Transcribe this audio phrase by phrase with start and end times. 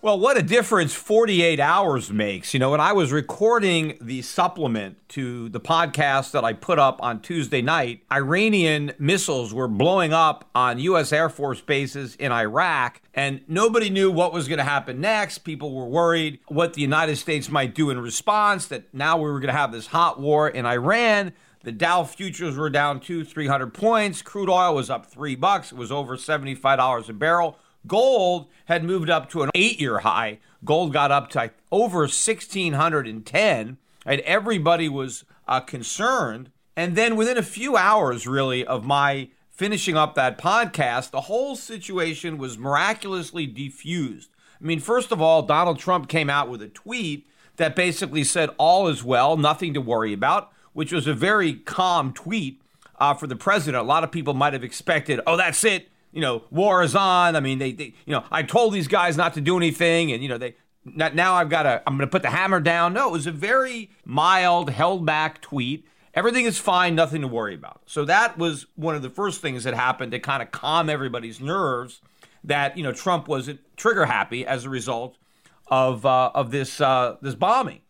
[0.00, 2.54] Well, what a difference 48 hours makes.
[2.54, 7.02] You know, when I was recording the supplement to the podcast that I put up
[7.02, 11.12] on Tuesday night, Iranian missiles were blowing up on U.S.
[11.12, 15.38] Air Force bases in Iraq, and nobody knew what was going to happen next.
[15.38, 19.40] People were worried what the United States might do in response, that now we were
[19.40, 21.32] going to have this hot war in Iran.
[21.64, 24.22] The Dow futures were down two, 300 points.
[24.22, 25.72] Crude oil was up three bucks.
[25.72, 27.58] It was over $75 a barrel.
[27.86, 30.38] Gold had moved up to an eight year high.
[30.64, 36.50] Gold got up to over 1,610, and everybody was uh, concerned.
[36.76, 41.56] And then within a few hours, really, of my finishing up that podcast, the whole
[41.56, 44.28] situation was miraculously defused.
[44.60, 48.50] I mean, first of all, Donald Trump came out with a tweet that basically said,
[48.58, 52.60] All is well, nothing to worry about, which was a very calm tweet
[52.98, 53.82] uh, for the president.
[53.82, 57.36] A lot of people might have expected, Oh, that's it you know, war is on.
[57.36, 60.22] I mean, they, they, you know, I told these guys not to do anything, and
[60.22, 60.54] you know, they
[60.84, 62.94] now I've got to, I'm going to put the hammer down.
[62.94, 65.86] No, it was a very mild, held back tweet.
[66.14, 67.82] Everything is fine, nothing to worry about.
[67.86, 71.40] So that was one of the first things that happened to kind of calm everybody's
[71.40, 72.00] nerves.
[72.44, 75.18] That you know, Trump wasn't trigger happy as a result
[75.66, 77.80] of uh, of this uh, this bombing.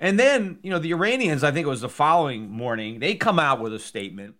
[0.00, 3.38] And then, you know, the Iranians, I think it was the following morning, they come
[3.38, 4.34] out with a statement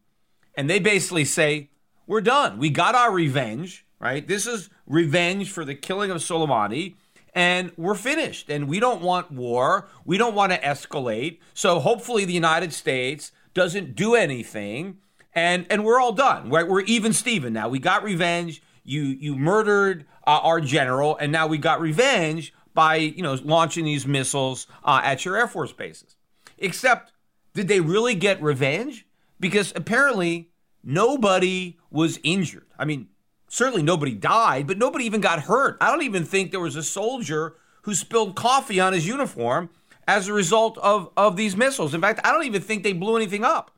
[0.55, 1.69] and they basically say,
[2.11, 2.59] we're done.
[2.59, 4.27] We got our revenge, right?
[4.27, 6.97] This is revenge for the killing of Soleimani,
[7.37, 8.51] and we're finished.
[8.51, 9.89] And we don't want war.
[10.05, 11.39] We don't want to escalate.
[11.55, 14.99] So hopefully the United States doesn't do anything,
[15.37, 16.51] and and we're all done.
[16.51, 17.69] We're, we're even Steven now.
[17.69, 18.61] We got revenge.
[18.83, 23.85] You you murdered uh, our general, and now we got revenge by you know launching
[23.85, 26.17] these missiles uh, at your air force bases.
[26.59, 27.13] Except,
[27.55, 29.07] did they really get revenge?
[29.39, 30.50] Because apparently
[30.83, 32.67] nobody was injured.
[32.79, 33.09] I mean,
[33.49, 35.77] certainly nobody died, but nobody even got hurt.
[35.81, 39.71] I don't even think there was a soldier who spilled coffee on his uniform
[40.07, 41.95] as a result of, of these missiles.
[41.95, 43.71] In fact, I don't even think they blew anything up.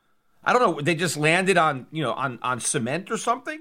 [0.44, 0.80] I don't know.
[0.80, 3.60] They just landed on, you know, on, on cement or something.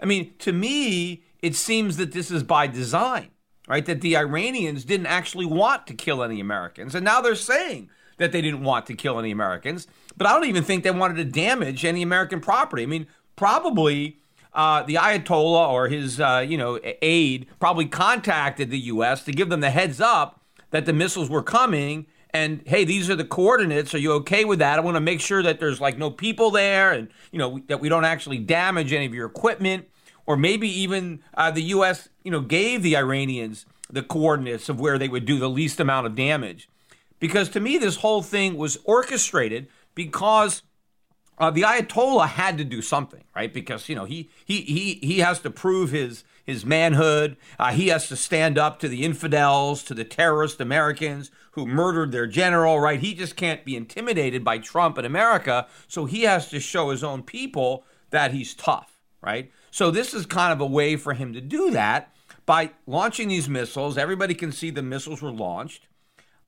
[0.00, 3.30] I mean, to me, it seems that this is by design,
[3.68, 3.84] right?
[3.84, 6.94] That the Iranians didn't actually want to kill any Americans.
[6.94, 7.90] And now they're saying
[8.22, 9.86] that they didn't want to kill any Americans.
[10.16, 12.82] But I don't even think they wanted to damage any American property.
[12.82, 14.18] I mean, probably
[14.54, 19.24] uh, the Ayatollah or his, uh, you know, aide probably contacted the U.S.
[19.24, 20.40] to give them the heads up
[20.70, 22.06] that the missiles were coming.
[22.30, 23.94] And hey, these are the coordinates.
[23.94, 24.78] Are you okay with that?
[24.78, 27.80] I want to make sure that there's like no people there, and you know that
[27.80, 29.86] we don't actually damage any of your equipment,
[30.24, 32.08] or maybe even uh, the U.S.
[32.24, 36.06] you know, gave the Iranians the coordinates of where they would do the least amount
[36.06, 36.70] of damage.
[37.22, 40.64] Because to me, this whole thing was orchestrated because
[41.38, 43.54] uh, the Ayatollah had to do something, right?
[43.54, 47.36] Because you know he he he he has to prove his his manhood.
[47.60, 52.10] Uh, he has to stand up to the infidels, to the terrorist Americans who murdered
[52.10, 52.98] their general, right?
[52.98, 55.68] He just can't be intimidated by Trump and America.
[55.86, 59.52] So he has to show his own people that he's tough, right?
[59.70, 62.12] So this is kind of a way for him to do that
[62.46, 63.96] by launching these missiles.
[63.96, 65.86] Everybody can see the missiles were launched.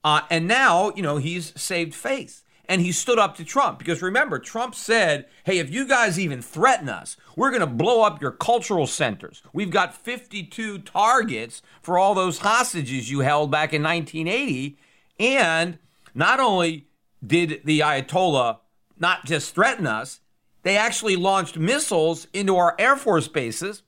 [0.04, 4.02] Uh, and now, you know, he's saved face and he stood up to Trump because
[4.02, 8.20] remember, Trump said, hey, if you guys even threaten us, we're going to blow up
[8.20, 9.42] your cultural centers.
[9.52, 14.78] We've got 52 targets for all those hostages you held back in 1980.
[15.18, 15.78] And
[16.14, 16.86] not only
[17.26, 18.58] did the Ayatollah
[18.98, 20.20] not just threaten us,
[20.62, 23.82] they actually launched missiles into our Air Force bases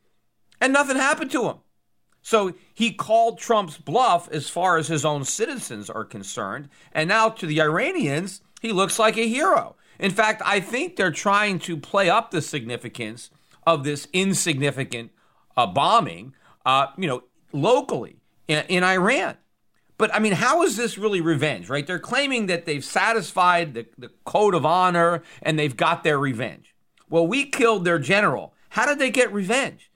[0.61, 1.59] and nothing happened to them.
[2.27, 6.69] So he called Trump's bluff as far as his own citizens are concerned.
[6.91, 9.77] And now to the Iranians, he looks like a hero.
[10.01, 13.31] In fact, I think they're trying to play up the significance
[13.65, 15.13] of this insignificant
[15.57, 16.35] uh, bombing,
[16.65, 18.17] uh, you know, locally
[18.49, 19.37] in, in Iran.
[19.97, 21.87] But I mean, how is this really revenge, right?
[21.87, 26.75] They're claiming that they've satisfied the, the code of honor and they've got their revenge.
[27.09, 28.53] Well, we killed their general.
[28.71, 29.93] How did they get revenge?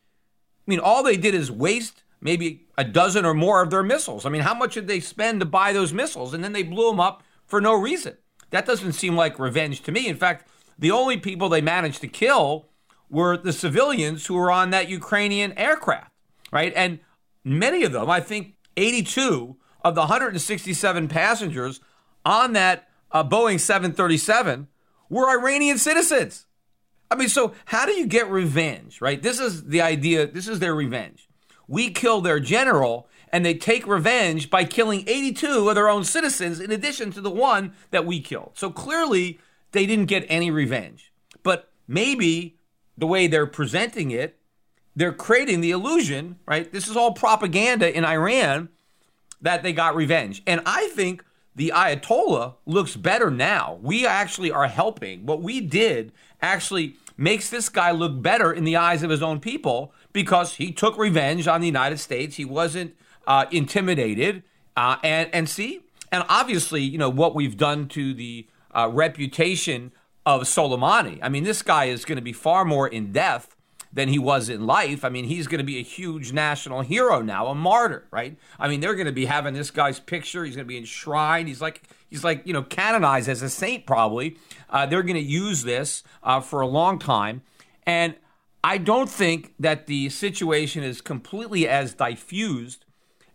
[0.65, 4.27] I mean, all they did is waste maybe a dozen or more of their missiles.
[4.27, 6.35] I mean, how much did they spend to buy those missiles?
[6.35, 8.17] And then they blew them up for no reason.
[8.51, 10.07] That doesn't seem like revenge to me.
[10.07, 12.69] In fact, the only people they managed to kill
[13.09, 16.13] were the civilians who were on that Ukrainian aircraft,
[16.53, 16.73] right?
[16.77, 17.01] And
[17.45, 21.81] many of them, I think 82 of the 167 passengers
[22.25, 24.69] on that uh, Boeing 737
[25.09, 26.47] were Iranian citizens.
[27.11, 29.21] I mean, so how do you get revenge, right?
[29.21, 31.29] This is the idea, this is their revenge.
[31.71, 36.59] We kill their general and they take revenge by killing 82 of their own citizens
[36.59, 38.53] in addition to the one that we killed.
[38.55, 39.39] So clearly,
[39.71, 41.13] they didn't get any revenge.
[41.45, 42.59] But maybe
[42.99, 44.37] the way they're presenting it,
[44.97, 46.71] they're creating the illusion, right?
[46.73, 48.69] This is all propaganda in Iran
[49.41, 50.43] that they got revenge.
[50.49, 51.25] And I think
[51.55, 53.79] the Ayatollah looks better now.
[53.81, 55.25] We actually are helping.
[55.25, 56.11] What we did
[56.43, 60.73] actually makes this guy look better in the eyes of his own people because he
[60.73, 62.37] took revenge on the United States.
[62.37, 62.95] He wasn't
[63.27, 64.43] uh, intimidated,
[64.77, 65.81] uh, and and see,
[66.11, 69.93] and obviously, you know what we've done to the uh, reputation
[70.27, 71.19] of Soleimani.
[71.23, 73.57] I mean, this guy is going to be far more in death
[73.93, 75.05] than he was in life.
[75.05, 78.37] I mean, he's going to be a huge national hero now, a martyr, right?
[78.59, 80.45] I mean, they're going to be having this guy's picture.
[80.45, 81.49] He's going to be enshrined.
[81.49, 84.37] He's like he's like you know canonized as a saint probably.
[84.69, 87.43] Uh, they're going to use this uh, for a long time,
[87.85, 88.15] and
[88.63, 92.85] I don't think that the situation is completely as diffused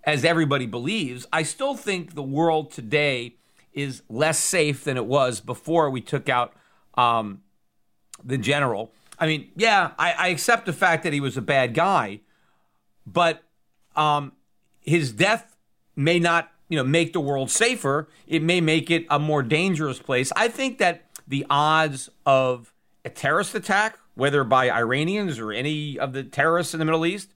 [0.06, 3.36] as everybody believes, I still think the world today
[3.74, 6.54] is less safe than it was before we took out
[6.94, 7.42] um,
[8.24, 8.94] the general.
[9.19, 12.21] I mean, yeah, I, I, accept the fact that he was a bad guy,
[13.06, 13.44] but
[13.95, 14.33] um,
[14.81, 15.56] his death
[15.95, 18.07] may not, you know, make the world safer.
[18.28, 20.31] It may make it a more dangerous place.
[20.36, 22.74] I think that the odds of
[23.04, 27.30] a terrorist attack, whether by Iranians or any of the terrorists in the Middle East,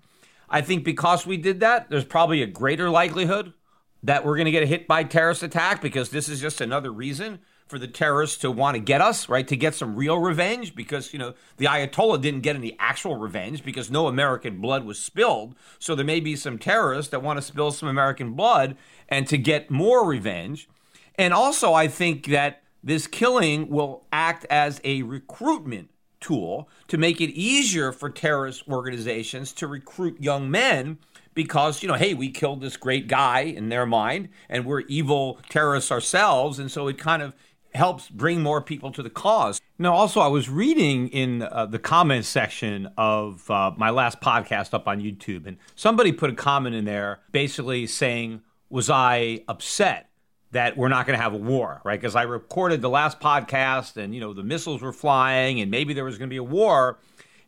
[0.50, 3.54] I think because we did that, there's probably a greater likelihood
[4.02, 7.40] that we're going to get hit by terrorist attack because this is just another reason
[7.68, 9.48] for the terrorists to want to get us, right?
[9.48, 13.64] To get some real revenge because, you know, the Ayatollah didn't get any actual revenge
[13.64, 15.56] because no American blood was spilled.
[15.78, 18.76] So there may be some terrorists that want to spill some American blood
[19.08, 20.68] and to get more revenge.
[21.16, 27.22] And also, I think that this killing will act as a recruitment tool to make
[27.22, 30.98] it easier for terrorist organizations to recruit young men
[31.34, 35.40] because, you know, hey, we killed this great guy in their mind and we're evil
[35.50, 36.60] terrorists ourselves.
[36.60, 37.34] And so it kind of
[37.74, 39.62] helps bring more people to the cause.
[39.78, 44.74] Now, also, I was reading in uh, the comments section of uh, my last podcast
[44.74, 50.09] up on YouTube, and somebody put a comment in there basically saying, Was I upset
[50.52, 52.00] that we're not going to have a war, right?
[52.00, 55.94] Because I recorded the last podcast and, you know, the missiles were flying and maybe
[55.94, 56.98] there was going to be a war.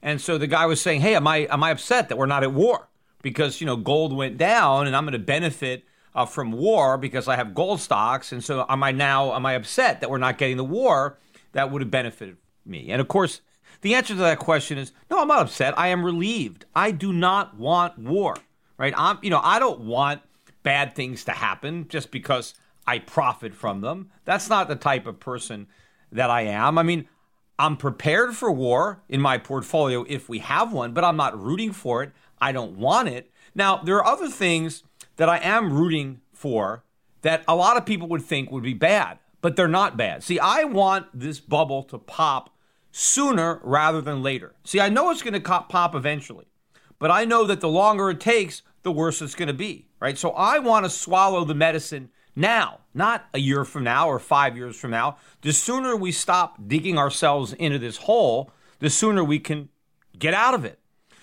[0.01, 2.43] And so the guy was saying, hey, am I, am I upset that we're not
[2.43, 2.88] at war?
[3.24, 7.27] Because, you know, gold went down and I'm going to benefit uh, from war because
[7.27, 8.31] I have gold stocks.
[8.31, 11.17] And so am I now, am I upset that we're not getting the war
[11.53, 12.89] that would have benefited me?
[12.91, 13.41] And of course,
[13.81, 15.77] the answer to that question is no, I'm not upset.
[15.77, 16.65] I am relieved.
[16.75, 18.36] I do not want war,
[18.77, 18.93] right?
[18.96, 20.22] I'm, you know, I don't want
[20.63, 22.53] bad things to happen just because
[22.86, 24.12] I profit from them.
[24.26, 25.68] That's not the type of person
[26.12, 26.78] that I am.
[26.78, 27.08] I mean,
[27.60, 31.74] I'm prepared for war in my portfolio if we have one, but I'm not rooting
[31.74, 32.12] for it.
[32.40, 33.32] I don't want it.
[33.54, 34.84] Now, there are other things
[35.18, 36.84] that I am rooting for
[37.22, 40.24] that a lot of people would think would be bad, but they're not bad.
[40.24, 42.50] See, I want this bubble to pop
[42.92, 44.56] sooner rather than later.
[44.64, 46.48] See, I know it's going to pop eventually,
[47.00, 50.18] but I know that the longer it takes, the worse it's going to be, right?
[50.18, 54.56] So I want to swallow the medicine now, not a year from now or five
[54.56, 55.18] years from now.
[55.42, 59.70] The sooner we stop digging ourselves into this hole, the sooner we can
[60.18, 60.80] get out of it.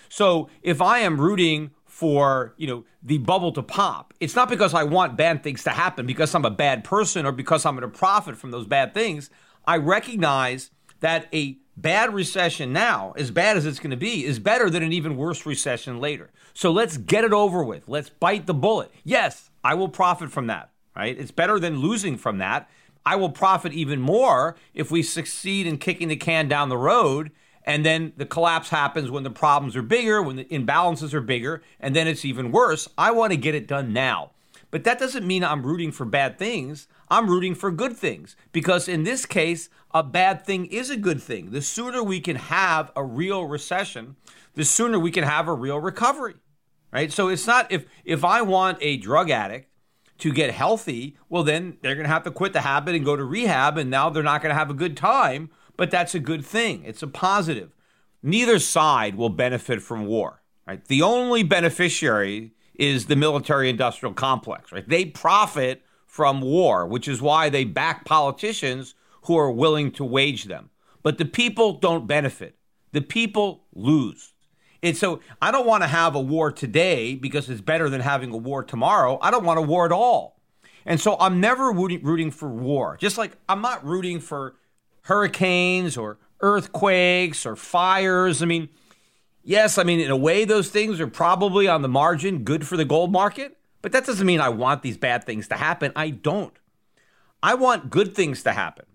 [0.09, 4.73] So if I am rooting for you know the bubble to pop, it's not because
[4.73, 7.89] I want bad things to happen because I'm a bad person or because I'm going
[7.89, 9.29] to profit from those bad things.
[9.65, 14.39] I recognize that a bad recession now, as bad as it's going to be, is
[14.39, 16.29] better than an even worse recession later.
[16.53, 17.87] So let's get it over with.
[17.87, 18.91] Let's bite the bullet.
[19.03, 21.17] Yes, I will profit from that, right?
[21.17, 22.69] It's better than losing from that.
[23.05, 27.31] I will profit even more if we succeed in kicking the can down the road
[27.63, 31.61] and then the collapse happens when the problems are bigger, when the imbalances are bigger,
[31.79, 32.89] and then it's even worse.
[32.97, 34.31] I want to get it done now.
[34.71, 36.87] But that doesn't mean I'm rooting for bad things.
[37.09, 41.21] I'm rooting for good things because in this case, a bad thing is a good
[41.21, 41.51] thing.
[41.51, 44.15] The sooner we can have a real recession,
[44.55, 46.35] the sooner we can have a real recovery.
[46.91, 47.11] Right?
[47.11, 49.69] So it's not if if I want a drug addict
[50.19, 53.15] to get healthy, well then they're going to have to quit the habit and go
[53.15, 56.19] to rehab and now they're not going to have a good time, but that's a
[56.19, 56.83] good thing.
[56.85, 57.71] It's a positive.
[58.21, 60.41] Neither side will benefit from war.
[60.67, 60.85] Right?
[60.85, 64.87] The only beneficiary is the military industrial complex, right?
[64.87, 70.45] They profit from war, which is why they back politicians who are willing to wage
[70.45, 70.69] them.
[71.01, 72.55] But the people don't benefit.
[72.91, 74.33] The people lose.
[74.81, 78.31] And so I don't want to have a war today because it's better than having
[78.31, 79.17] a war tomorrow.
[79.21, 80.39] I don't want a war at all.
[80.85, 82.97] And so I'm never rooting for war.
[82.99, 84.55] Just like I'm not rooting for
[85.03, 88.41] hurricanes or earthquakes or fires.
[88.41, 88.69] I mean,
[89.43, 92.77] yes, I mean, in a way, those things are probably on the margin good for
[92.77, 95.91] the gold market, but that doesn't mean I want these bad things to happen.
[95.95, 96.53] I don't.
[97.43, 98.85] I want good things to happen.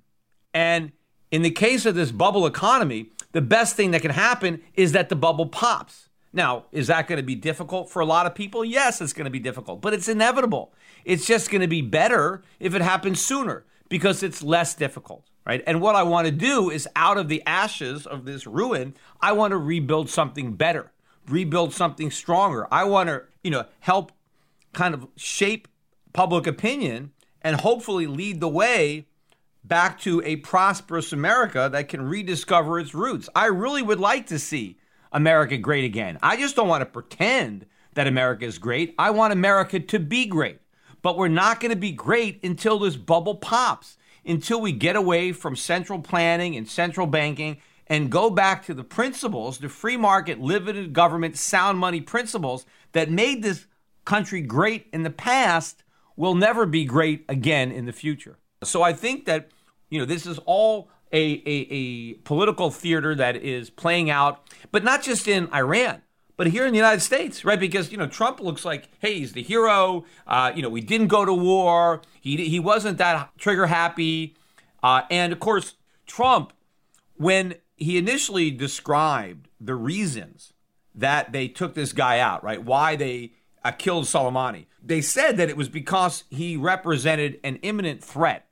[0.52, 0.92] And
[1.30, 5.08] in the case of this bubble economy, the best thing that can happen is that
[5.08, 6.08] the bubble pops.
[6.32, 8.64] Now, is that going to be difficult for a lot of people?
[8.64, 10.72] Yes, it's going to be difficult, but it's inevitable.
[11.04, 15.64] It's just going to be better if it happens sooner because it's less difficult, right?
[15.66, 19.32] And what I want to do is out of the ashes of this ruin, I
[19.32, 20.92] want to rebuild something better,
[21.28, 22.68] rebuild something stronger.
[22.72, 24.12] I want to, you know, help
[24.72, 25.66] kind of shape
[26.12, 27.10] public opinion
[27.42, 29.06] and hopefully lead the way
[29.64, 33.28] back to a prosperous America that can rediscover its roots.
[33.34, 34.78] I really would like to see
[35.10, 36.18] America great again.
[36.22, 38.94] I just don't want to pretend that America is great.
[38.98, 40.58] I want America to be great.
[41.00, 45.32] But we're not going to be great until this bubble pops, until we get away
[45.32, 50.40] from central planning and central banking and go back to the principles, the free market,
[50.40, 53.66] limited government, sound money principles that made this
[54.04, 55.84] country great in the past
[56.16, 58.38] will never be great again in the future.
[58.64, 59.50] So I think that
[59.90, 64.42] you know this is all a, a, a political theater that is playing out,
[64.72, 66.02] but not just in Iran
[66.36, 67.60] but here in the United States, right?
[67.60, 70.04] Because you know Trump looks like, hey, he's the hero.
[70.26, 72.02] Uh, you know, we didn't go to war.
[72.20, 74.36] He he wasn't that trigger happy,
[74.82, 75.74] uh, and of course,
[76.06, 76.52] Trump,
[77.16, 80.52] when he initially described the reasons
[80.94, 82.62] that they took this guy out, right?
[82.62, 83.32] Why they
[83.64, 88.46] uh, killed Soleimani, they said that it was because he represented an imminent threat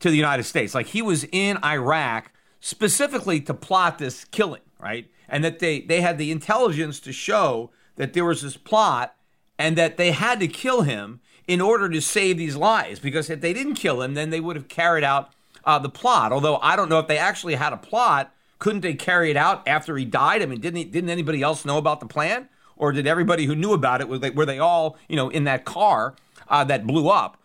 [0.00, 0.74] to the United States.
[0.74, 5.08] Like he was in Iraq specifically to plot this killing, right?
[5.28, 9.16] And that they, they had the intelligence to show that there was this plot
[9.58, 13.00] and that they had to kill him in order to save these lives.
[13.00, 15.32] Because if they didn't kill him, then they would have carried out
[15.64, 16.32] uh, the plot.
[16.32, 18.32] Although I don't know if they actually had a plot.
[18.58, 20.40] Couldn't they carry it out after he died?
[20.40, 23.54] I mean, didn't he, didn't anybody else know about the plan, or did everybody who
[23.54, 26.14] knew about it were they, were they all you know in that car
[26.48, 27.36] uh, that blew up?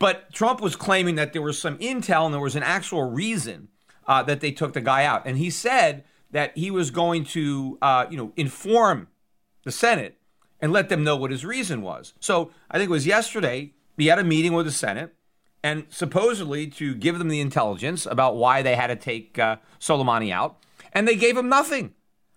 [0.00, 3.68] But Trump was claiming that there was some intel and there was an actual reason
[4.08, 5.22] uh, that they took the guy out.
[5.26, 9.08] And he said that he was going to, uh, you know, inform
[9.62, 10.16] the Senate
[10.58, 12.14] and let them know what his reason was.
[12.18, 15.14] So I think it was yesterday he had a meeting with the Senate
[15.62, 20.32] and supposedly to give them the intelligence about why they had to take uh, Soleimani
[20.32, 20.56] out,
[20.94, 21.92] and they gave him nothing.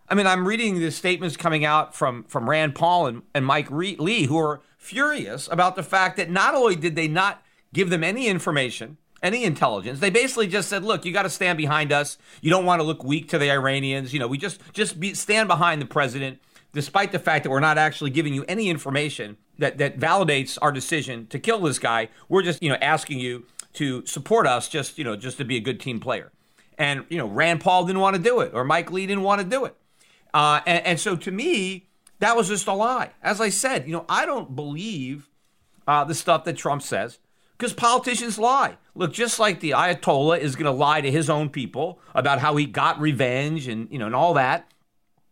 [0.10, 3.72] I mean, I'm reading the statements coming out from from Rand Paul and, and Mike
[3.72, 7.42] Lee, who are furious about the fact that not only did they not
[7.74, 10.00] give them any information, any intelligence.
[10.00, 12.18] They basically just said, "Look, you got to stand behind us.
[12.42, 14.14] You don't want to look weak to the Iranians.
[14.14, 16.40] You know, we just just be, stand behind the president,
[16.72, 20.72] despite the fact that we're not actually giving you any information that that validates our
[20.72, 22.10] decision to kill this guy.
[22.30, 25.58] We're just you know asking you to support us, just you know, just to be
[25.58, 26.32] a good team player."
[26.78, 29.42] And you know, Rand Paul didn't want to do it, or Mike Lee didn't want
[29.42, 29.76] to do it,
[30.34, 31.88] uh, and, and so to me,
[32.20, 33.12] That was just a lie.
[33.22, 35.30] As I said, you know, I don't believe
[35.86, 37.20] uh, the stuff that Trump says
[37.64, 38.76] because politicians lie.
[38.94, 42.58] Look, just like the Ayatollah is going to lie to his own people about how
[42.58, 44.70] he got revenge and you know and all that,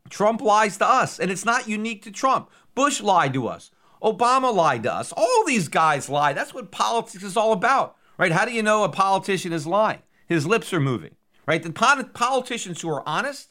[0.09, 2.49] Trump lies to us, and it's not unique to Trump.
[2.73, 3.69] Bush lied to us.
[4.01, 5.11] Obama lied to us.
[5.11, 6.31] All these guys lie.
[6.31, 8.31] That's what politics is all about, right?
[8.31, 10.01] How do you know a politician is lying?
[10.25, 11.61] His lips are moving, right?
[11.61, 11.73] The
[12.13, 13.49] politicians who are honest,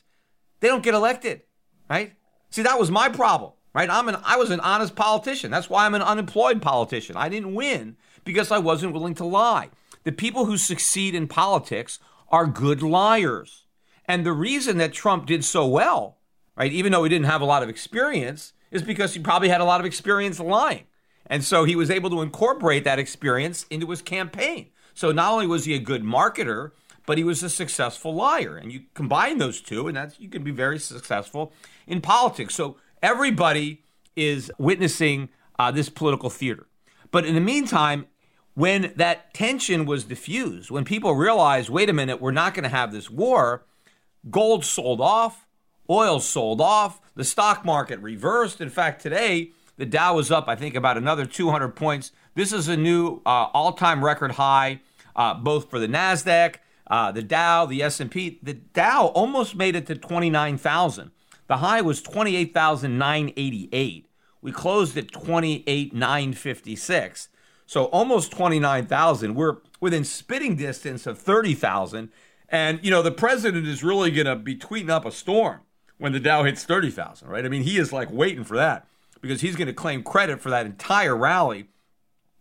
[0.60, 1.42] they don't get elected,
[1.90, 2.14] right?
[2.49, 3.90] See, that was my problem, right?
[3.90, 5.50] I'm an I was an honest politician.
[5.50, 7.18] That's why I'm an unemployed politician.
[7.18, 7.99] I didn't win
[8.30, 9.70] because I wasn't willing to lie.
[10.04, 13.64] The people who succeed in politics are good liars.
[14.06, 16.18] And the reason that Trump did so well,
[16.56, 19.60] right, even though he didn't have a lot of experience, is because he probably had
[19.60, 20.84] a lot of experience lying.
[21.26, 24.70] And so he was able to incorporate that experience into his campaign.
[24.94, 26.70] So not only was he a good marketer,
[27.04, 28.56] but he was a successful liar.
[28.56, 31.52] And you combine those two, and that's you can be very successful
[31.87, 32.54] in politics.
[32.54, 33.82] So everybody
[34.14, 36.68] is witnessing uh, this political theater.
[37.10, 38.06] But in the meantime,
[38.61, 42.69] when that tension was diffused, when people realized, wait a minute, we're not going to
[42.69, 43.64] have this war,
[44.29, 45.47] gold sold off,
[45.88, 48.61] oil sold off, the stock market reversed.
[48.61, 52.12] In fact, today, the Dow was up, I think, about another 200 points.
[52.35, 54.83] This is a new uh, all-time record high,
[55.17, 58.40] uh, both for the Nasdaq, uh, the Dow, the S&P.
[58.43, 61.12] The Dow almost made it to 29,000.
[61.47, 64.07] The high was 28,988.
[64.43, 67.31] We closed at 28,956.
[67.70, 69.36] So almost 29,000.
[69.36, 72.10] We're within spitting distance of 30,000.
[72.48, 75.60] And, you know, the president is really going to be tweeting up a storm
[75.96, 77.44] when the Dow hits 30,000, right?
[77.44, 78.88] I mean, he is like waiting for that
[79.20, 81.68] because he's going to claim credit for that entire rally.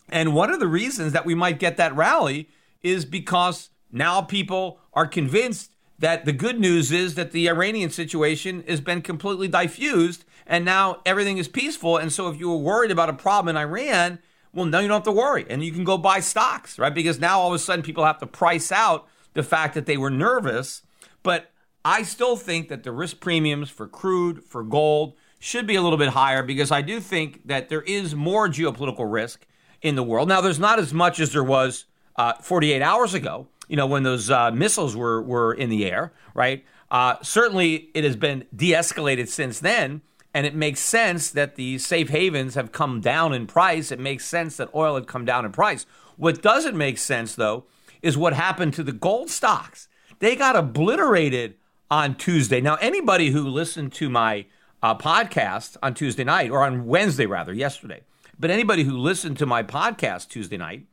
[0.10, 2.50] And one of the reasons that we might get that rally
[2.82, 5.70] is because now people are convinced
[6.00, 11.02] that the good news is that the Iranian situation has been completely diffused and now
[11.06, 11.98] everything is peaceful.
[11.98, 14.18] And so if you were worried about a problem in Iran,
[14.54, 16.94] well, now you don't have to worry and you can go buy stocks, right?
[16.94, 19.98] Because now all of a sudden people have to price out the fact that they
[19.98, 20.82] were nervous.
[21.24, 21.52] But
[21.86, 25.98] I still think that the risk premiums for crude, for gold, should be a little
[25.98, 29.46] bit higher because I do think that there is more geopolitical risk
[29.82, 30.28] in the world.
[30.28, 31.86] Now, there's not as much as there was
[32.18, 36.12] uh, 48 hours ago, you know, when those uh, missiles were, were in the air,
[36.34, 36.66] right?
[36.92, 40.02] Uh, certainly, it has been de escalated since then.
[40.34, 43.92] And it makes sense that the safe havens have come down in price.
[43.92, 45.86] It makes sense that oil had come down in price.
[46.18, 47.66] What doesn't make sense, though,
[48.02, 49.88] is what happened to the gold stocks.
[50.20, 51.56] They got obliterated
[51.90, 52.62] on Tuesday.
[52.62, 54.46] Now, anybody who listened to my
[54.84, 58.02] uh, podcast on Tuesday night, or on Wednesday rather, yesterday,
[58.40, 60.86] but anybody who listened to my podcast Tuesday night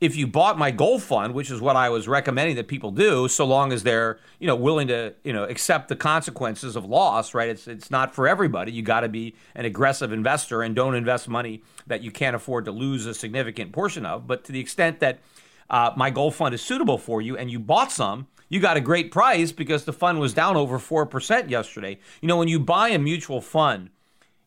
[0.00, 3.28] if you bought my gold fund, which is what I was recommending that people do,
[3.28, 7.34] so long as they're you know willing to you know accept the consequences of loss,
[7.34, 7.48] right?
[7.48, 8.72] It's it's not for everybody.
[8.72, 12.64] You got to be an aggressive investor and don't invest money that you can't afford
[12.64, 14.26] to lose a significant portion of.
[14.26, 15.20] But to the extent that
[15.68, 18.80] uh, my gold fund is suitable for you and you bought some, you got a
[18.80, 21.98] great price because the fund was down over four percent yesterday.
[22.22, 23.90] You know when you buy a mutual fund,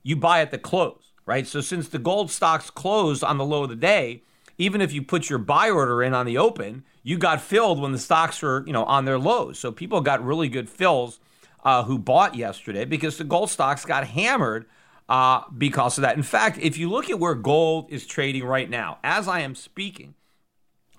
[0.02, 1.46] you buy at the close, right?
[1.46, 4.24] So since the gold stocks closed on the low of the day
[4.58, 7.92] even if you put your buy order in on the open, you got filled when
[7.92, 9.60] the stocks were, you know, on their lows.
[9.60, 11.20] So people got really good fills
[11.64, 14.66] uh, who bought yesterday because the gold stocks got hammered
[15.10, 16.16] uh, because of that.
[16.16, 19.56] In fact, if you look at where gold is trading right now, as I am
[19.56, 20.16] speaking,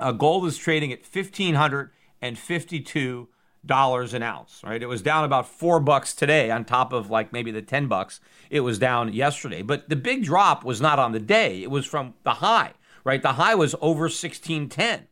[0.01, 1.90] uh, gold is trading at fifteen hundred
[2.21, 3.29] and fifty-two
[3.64, 4.61] dollars an ounce.
[4.64, 7.87] Right, it was down about four bucks today, on top of like maybe the ten
[7.87, 9.62] bucks it was down yesterday.
[9.62, 12.73] But the big drop was not on the day; it was from the high
[13.05, 13.23] right?
[13.23, 15.07] The high was over 1610.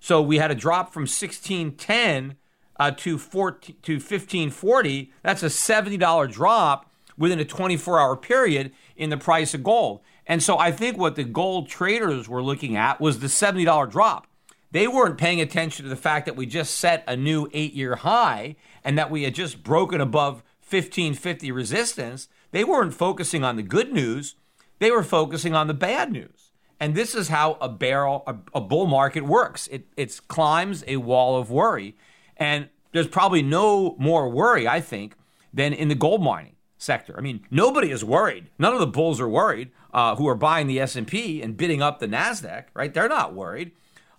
[0.00, 2.36] So we had a drop from 1610
[2.78, 5.12] uh, to 14, to 1540.
[5.22, 10.00] That's a $70 drop within a 24 hour period in the price of gold.
[10.26, 14.26] And so I think what the gold traders were looking at was the $70 drop.
[14.70, 17.96] They weren't paying attention to the fact that we just set a new eight year
[17.96, 22.28] high and that we had just broken above 1550 resistance.
[22.50, 24.36] They weren't focusing on the good news,
[24.78, 26.47] they were focusing on the bad news.
[26.80, 29.66] And this is how a barrel, a, a bull market works.
[29.68, 31.96] It it climbs a wall of worry,
[32.36, 35.14] and there's probably no more worry, I think,
[35.52, 37.14] than in the gold mining sector.
[37.18, 38.50] I mean, nobody is worried.
[38.58, 41.56] None of the bulls are worried uh, who are buying the S and P and
[41.56, 42.66] bidding up the Nasdaq.
[42.74, 42.94] Right?
[42.94, 43.72] They're not worried,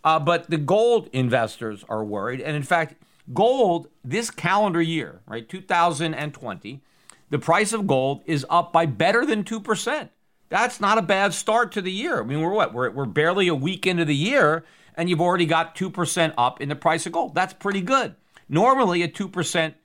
[0.03, 2.41] uh, but the gold investors are worried.
[2.41, 2.95] And in fact,
[3.33, 6.81] gold this calendar year, right, 2020,
[7.29, 10.11] the price of gold is up by better than two percent.
[10.49, 12.21] That's not a bad start to the year.
[12.21, 12.73] I mean, we're what?
[12.73, 16.69] We're, we're barely a week into the year, and you've already got 2% up in
[16.69, 17.35] the price of gold.
[17.35, 18.15] That's pretty good.
[18.49, 19.75] Normally, a 2%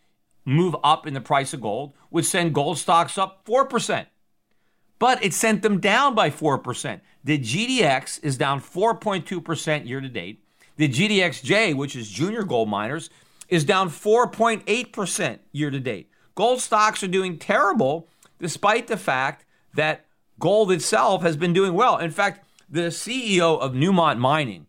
[0.47, 4.07] move up in the price of gold would send gold stocks up 4%.
[4.99, 7.01] but it sent them down by 4%.
[7.25, 10.43] The GDX is down 4.2% year to date.
[10.77, 13.11] The GDXJ, which is junior gold miners,
[13.49, 16.11] is down 4.8% year to date.
[16.35, 20.04] Gold stocks are doing terrible despite the fact that
[20.39, 21.99] gold itself has been doing well.
[21.99, 24.67] In fact, the CEO of Newmont Mining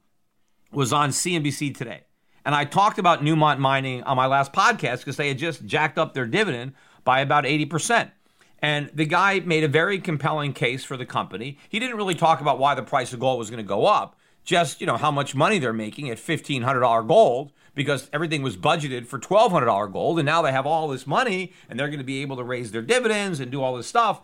[0.71, 2.01] was on CNBC today.
[2.45, 5.97] And I talked about Newmont Mining on my last podcast because they had just jacked
[5.97, 6.73] up their dividend
[7.03, 8.11] by about 80%.
[8.59, 11.57] And the guy made a very compelling case for the company.
[11.69, 14.17] He didn't really talk about why the price of gold was going to go up,
[14.43, 19.05] just, you know, how much money they're making at $1500 gold because everything was budgeted
[19.05, 22.21] for $1200 gold and now they have all this money and they're going to be
[22.21, 24.21] able to raise their dividends and do all this stuff.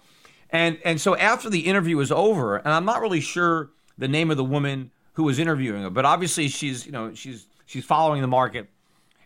[0.51, 4.31] And and so after the interview was over, and I'm not really sure the name
[4.31, 8.21] of the woman who was interviewing her, but obviously she's, you know, she's she's following
[8.21, 8.69] the market.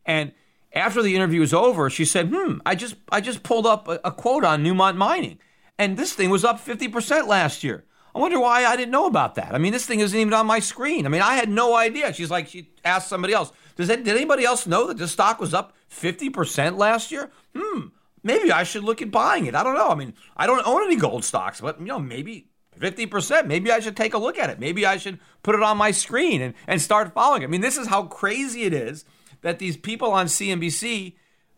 [0.05, 0.31] And
[0.73, 3.99] after the interview was over, she said, "Hmm, I just I just pulled up a,
[4.03, 5.39] a quote on Newmont Mining,
[5.79, 7.85] and this thing was up 50% last year.
[8.13, 9.53] I wonder why I didn't know about that.
[9.53, 11.05] I mean, this thing isn't even on my screen.
[11.05, 14.15] I mean, I had no idea." She's like, she asked somebody else, "Does that, did
[14.15, 17.31] anybody else know that the stock was up 50% last year?
[17.55, 17.88] Hmm,
[18.25, 19.55] maybe I should look at buying it.
[19.55, 19.89] I don't know.
[19.89, 22.47] I mean, I don't own any gold stocks, but you know, maybe
[22.79, 23.45] 50%.
[23.45, 24.59] Maybe I should take a look at it.
[24.59, 27.45] Maybe I should put it on my screen and, and start following it.
[27.45, 29.05] I mean, this is how crazy it is
[29.41, 31.13] that these people on CNBC,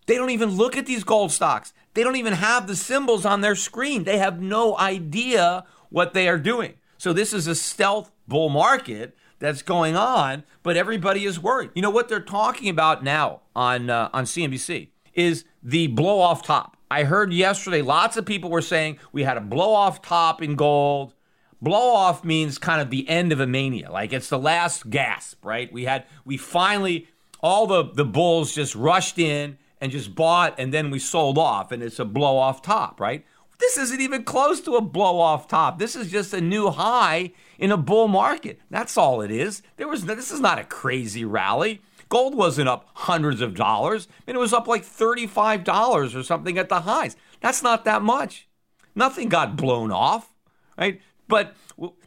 [0.05, 1.73] they don't even look at these gold stocks.
[1.93, 4.03] They don't even have the symbols on their screen.
[4.03, 6.73] They have no idea what they are doing.
[6.97, 11.71] So this is a stealth bull market that's going on, but everybody is worried.
[11.75, 16.43] You know what they're talking about now on uh, on CNBC is the blow off
[16.43, 16.77] top.
[16.89, 20.55] I heard yesterday lots of people were saying we had a blow off top in
[20.55, 21.13] gold.
[21.61, 25.43] Blow off means kind of the end of a mania, like it's the last gasp,
[25.43, 25.71] right?
[25.73, 27.09] We had we finally
[27.41, 31.73] all the, the bulls just rushed in and just bought and then we sold off
[31.73, 33.25] and it's a blow off top, right?
[33.59, 35.79] This isn't even close to a blow off top.
[35.79, 38.61] This is just a new high in a bull market.
[38.69, 39.61] That's all it is.
[39.75, 41.81] There was this is not a crazy rally.
[42.09, 44.07] Gold wasn't up hundreds of dollars.
[44.09, 47.15] I mean, it was up like $35 or something at the highs.
[47.41, 48.47] That's not that much.
[48.95, 50.33] Nothing got blown off,
[50.77, 51.01] right?
[51.27, 51.55] But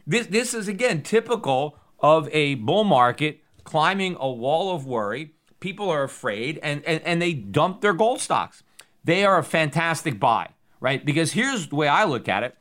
[0.07, 5.33] this this is again typical of a bull market climbing a wall of worry.
[5.59, 8.63] People are afraid and, and, and they dump their gold stocks.
[9.03, 11.05] They are a fantastic buy, right?
[11.05, 12.57] Because here's the way I look at it.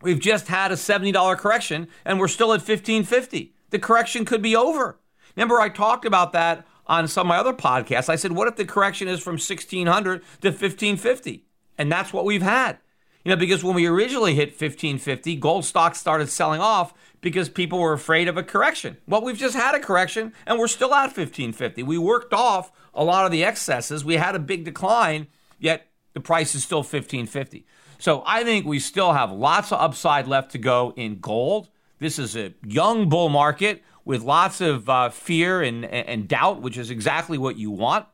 [0.00, 3.52] We've just had a $70 correction and we're still at 1550.
[3.70, 4.99] The correction could be over.
[5.36, 8.08] Remember, I talked about that on some of my other podcasts.
[8.08, 11.44] I said, what if the correction is from 1600 to 1550?
[11.78, 12.78] And that's what we've had.
[13.24, 17.78] You know, because when we originally hit 1550, gold stocks started selling off because people
[17.78, 18.96] were afraid of a correction.
[19.06, 21.82] Well, we've just had a correction and we're still at 1550.
[21.82, 24.04] We worked off a lot of the excesses.
[24.04, 25.26] We had a big decline,
[25.58, 27.66] yet the price is still 1550.
[27.98, 31.68] So I think we still have lots of upside left to go in gold.
[31.98, 36.76] This is a young bull market with lots of uh, fear and, and doubt, which
[36.78, 38.06] is exactly what you want.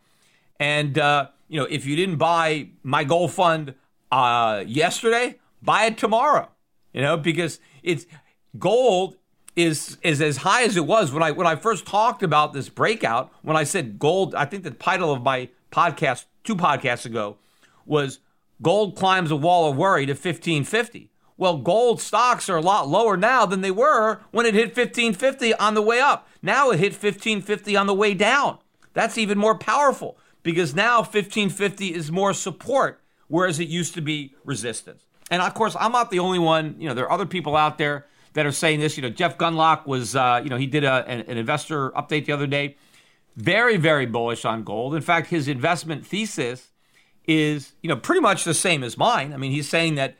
[0.58, 3.74] And, uh, you know, if you didn't buy my gold fund
[4.10, 6.48] uh, yesterday, buy it tomorrow,
[6.92, 8.06] you know, because it's
[8.58, 9.16] gold
[9.56, 12.68] is is as high as it was when I when I first talked about this
[12.68, 13.32] breakout.
[13.42, 17.38] When I said gold, I think the title of my podcast two podcasts ago
[17.86, 18.20] was
[18.62, 23.16] "Gold climbs a wall of worry to 1550." Well, gold stocks are a lot lower
[23.16, 26.28] now than they were when it hit 1550 on the way up.
[26.42, 28.58] Now it hit 1550 on the way down.
[28.94, 34.34] That's even more powerful because now 1550 is more support, whereas it used to be
[34.44, 35.04] resistance.
[35.30, 36.76] And of course, I'm not the only one.
[36.78, 38.96] You know, there are other people out there that are saying this.
[38.96, 42.24] You know, Jeff Gundlach was, uh, you know, he did a, an, an investor update
[42.24, 42.76] the other day.
[43.36, 44.94] Very, very bullish on gold.
[44.94, 46.70] In fact, his investment thesis
[47.26, 49.34] is, you know, pretty much the same as mine.
[49.34, 50.16] I mean, he's saying that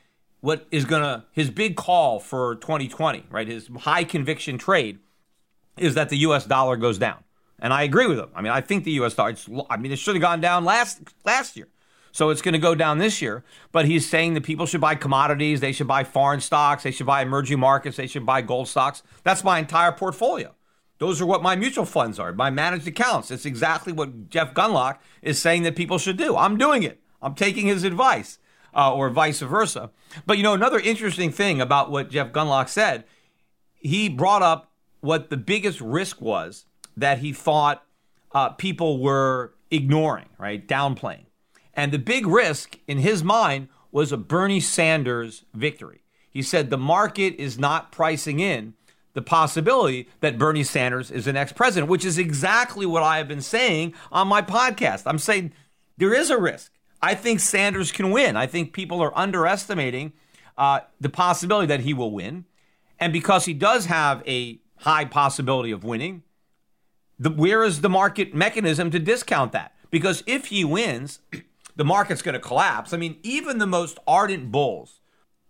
[0.47, 5.01] what is going to, his big call for 2020, right, his high conviction trade
[5.77, 7.25] is that the US dollar goes down.
[7.59, 8.29] And I agree with him.
[8.33, 9.35] I mean, I think the US dollar,
[9.69, 11.67] I mean, it should have gone down last last year.
[12.13, 13.45] So it's going to go down this year.
[13.73, 17.07] But he's saying that people should buy commodities, they should buy foreign stocks, they should
[17.07, 19.03] buy emerging markets, they should buy gold stocks.
[19.25, 20.55] That's my entire portfolio.
[20.99, 23.33] Those are what my mutual funds are, my managed accounts.
[23.33, 26.37] It's exactly what Jeff Gundlach is saying that people should do.
[26.37, 27.01] I'm doing it.
[27.21, 28.39] I'm taking his advice,
[28.77, 29.91] uh, or vice versa.
[30.27, 33.05] But you know, another interesting thing about what Jeff Gundlach said,
[33.75, 37.85] he brought up what the biggest risk was that he thought
[38.33, 40.67] uh, people were ignoring, right?
[40.67, 41.27] Downplaying.
[41.75, 46.03] And the big risk in his mind was a Bernie Sanders victory.
[46.31, 48.75] He said the market is not pricing in
[49.15, 53.29] the possibility that Bernie Sanders is the next president, which is exactly what I have
[53.29, 55.05] been saying on my podcast.
[55.07, 55.53] I'm saying
[55.97, 56.73] there is a risk.
[57.03, 58.37] I think Sanders can win.
[58.37, 60.13] I think people are underestimating
[60.57, 62.45] uh, the possibility that he will win.
[62.99, 66.23] And because he does have a high possibility of winning,
[67.19, 69.75] the, where is the market mechanism to discount that?
[69.91, 71.21] Because if he wins,
[71.77, 72.93] the market's going to collapse.
[72.93, 75.01] I mean, even the most ardent bulls,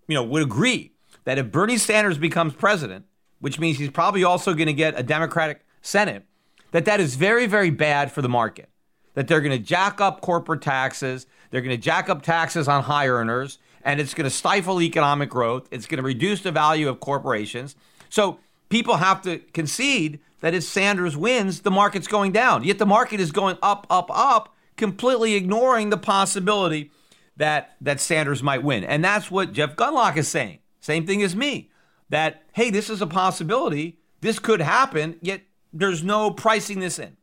[0.08, 0.92] you know, would agree
[1.24, 3.06] that if Bernie Sanders becomes president,
[3.40, 6.24] which means he's probably also going to get a Democratic Senate,
[6.72, 8.70] that that is very, very bad for the market.
[9.14, 11.26] That they're going to jack up corporate taxes,
[11.56, 15.30] they're going to jack up taxes on high earners, and it's going to stifle economic
[15.30, 15.66] growth.
[15.70, 17.76] It's going to reduce the value of corporations.
[18.10, 22.62] So people have to concede that if Sanders wins, the market's going down.
[22.62, 26.90] Yet the market is going up, up, up, completely ignoring the possibility
[27.38, 28.84] that that Sanders might win.
[28.84, 30.58] And that's what Jeff Gundlach is saying.
[30.80, 31.70] Same thing as me.
[32.10, 33.98] That hey, this is a possibility.
[34.20, 35.16] This could happen.
[35.22, 35.40] Yet
[35.72, 37.16] there's no pricing this in.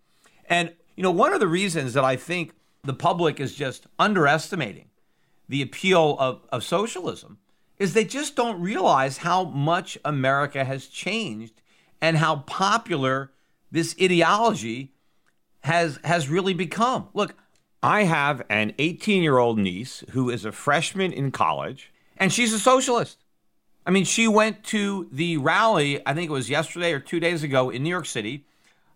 [0.50, 4.90] And you know, one of the reasons that I think the public is just underestimating
[5.48, 7.38] the appeal of, of socialism
[7.80, 11.62] is they just don't realize how much America has changed
[12.02, 13.32] and how popular
[13.72, 14.94] this ideology
[15.62, 17.08] has has really become.
[17.14, 17.36] Look,
[17.82, 23.18] I have an 18-year-old niece who is a freshman in college and she's a socialist.
[23.86, 27.44] I mean, she went to the rally, I think it was yesterday or 2 days
[27.44, 28.46] ago in New York City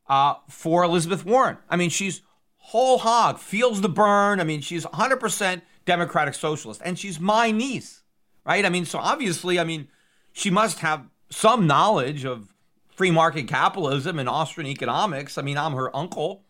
[0.08, 1.58] uh, for Elizabeth Warren.
[1.70, 2.22] I mean, she's
[2.68, 4.42] whole hog, feels the burn.
[4.42, 8.04] I mean, she's 100% Democratic Socialist and she's my niece,
[8.46, 8.66] right?
[8.66, 9.88] I mean, so obviously, I mean,
[10.34, 12.54] she must have some knowledge of
[12.90, 15.38] free market capitalism and Austrian economics.
[15.38, 16.44] I mean, I'm her uncle.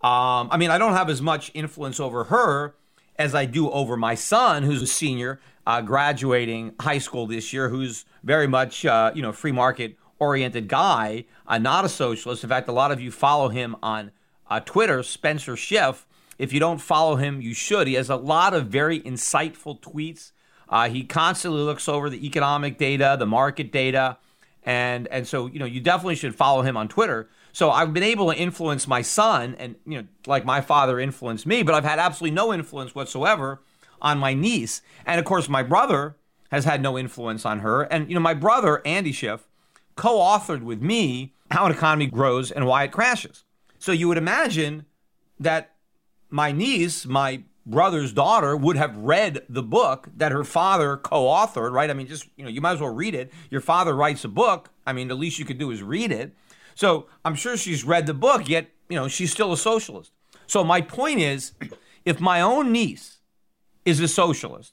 [0.00, 2.74] Um, I mean, I don't have as much influence over her
[3.16, 7.68] as I do over my son, who's a senior, uh, graduating high school this year,
[7.68, 12.42] who's very much, uh, you know, free market oriented guy, uh, not a socialist.
[12.44, 14.10] In fact, a lot of you follow him on
[14.48, 16.06] uh, Twitter, Spencer Schiff.
[16.38, 17.86] If you don't follow him, you should.
[17.86, 20.32] He has a lot of very insightful tweets.
[20.68, 24.18] Uh, he constantly looks over the economic data, the market data
[24.64, 27.28] and and so you know you definitely should follow him on Twitter.
[27.52, 31.46] So I've been able to influence my son, and you know, like my father influenced
[31.46, 33.62] me, but I've had absolutely no influence whatsoever
[34.02, 36.16] on my niece, and of course my brother
[36.50, 37.82] has had no influence on her.
[37.82, 39.46] And you know, my brother Andy Schiff
[39.96, 43.43] co-authored with me how an economy grows and why it crashes.
[43.84, 44.86] So you would imagine
[45.38, 45.74] that
[46.30, 51.90] my niece, my brother's daughter would have read the book that her father co-authored, right?
[51.90, 53.30] I mean, just you know, you might as well read it.
[53.50, 54.70] Your father writes a book.
[54.86, 56.34] I mean, the least you could do is read it.
[56.74, 60.12] So I'm sure she's read the book, yet you know she's still a socialist.
[60.46, 61.52] So my point is,
[62.06, 63.18] if my own niece
[63.84, 64.72] is a socialist,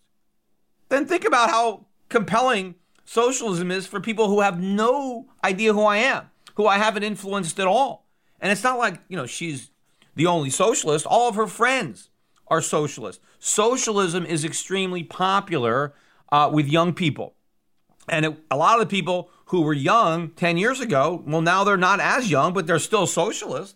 [0.88, 5.98] then think about how compelling socialism is for people who have no idea who I
[5.98, 8.01] am, who I haven't influenced at all.
[8.42, 9.72] And it's not like you know she's
[10.16, 11.06] the only socialist.
[11.06, 12.10] All of her friends
[12.48, 13.24] are socialists.
[13.40, 15.94] Socialism is extremely popular
[16.32, 17.36] uh, with young people.
[18.10, 21.64] And it, a lot of the people who were young 10 years ago, well, now
[21.64, 23.76] they're not as young, but they're still socialist.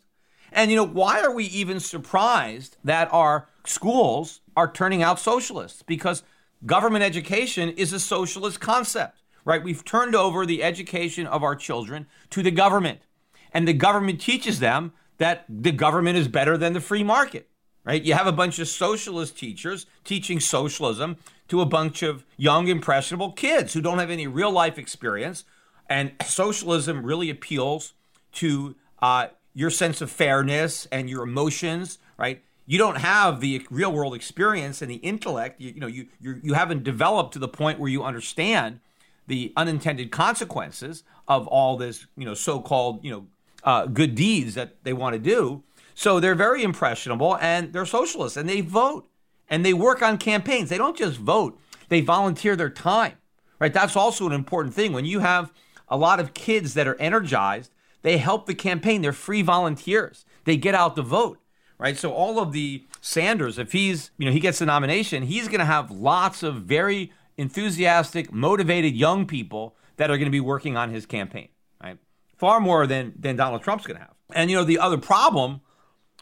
[0.52, 5.84] And, you know, why are we even surprised that our schools are turning out socialists?
[5.84, 6.24] Because
[6.66, 9.64] government education is a socialist concept, right?
[9.64, 13.00] We've turned over the education of our children to the government.
[13.56, 17.50] And the government teaches them that the government is better than the free market
[17.86, 18.04] right?
[18.04, 23.32] You have a bunch of socialist teachers teaching socialism to a bunch of young, impressionable
[23.32, 25.46] kids who don't have any real life experience.
[25.88, 27.94] And socialism really appeals
[28.34, 32.42] to uh, your sense of fairness and your emotions, right?
[32.66, 35.62] You don't have the real world experience and the intellect.
[35.62, 38.80] You, you know, you you you haven't developed to the point where you understand
[39.28, 43.28] the unintended consequences of all this, you know, so-called, you know,
[43.66, 45.64] uh, good deeds that they want to do.
[45.94, 49.10] So they're very impressionable and they're socialists and they vote
[49.50, 50.70] and they work on campaigns.
[50.70, 53.16] They don't just vote, they volunteer their time,
[53.60, 53.74] right?
[53.74, 54.94] That's also an important thing.
[54.94, 55.52] When you have
[55.90, 59.02] a lot of kids that are energized, they help the campaign.
[59.02, 60.26] They're free volunteers.
[60.44, 61.40] They get out to vote,
[61.80, 61.98] right?
[61.98, 65.60] So all of the Sanders, if he's, you know, he gets the nomination, he's going
[65.60, 70.76] to have lots of very enthusiastic, motivated young people that are going to be working
[70.78, 71.50] on his campaign?
[72.46, 74.14] Far more than than Donald Trump's going to have.
[74.32, 75.62] And you know, the other problem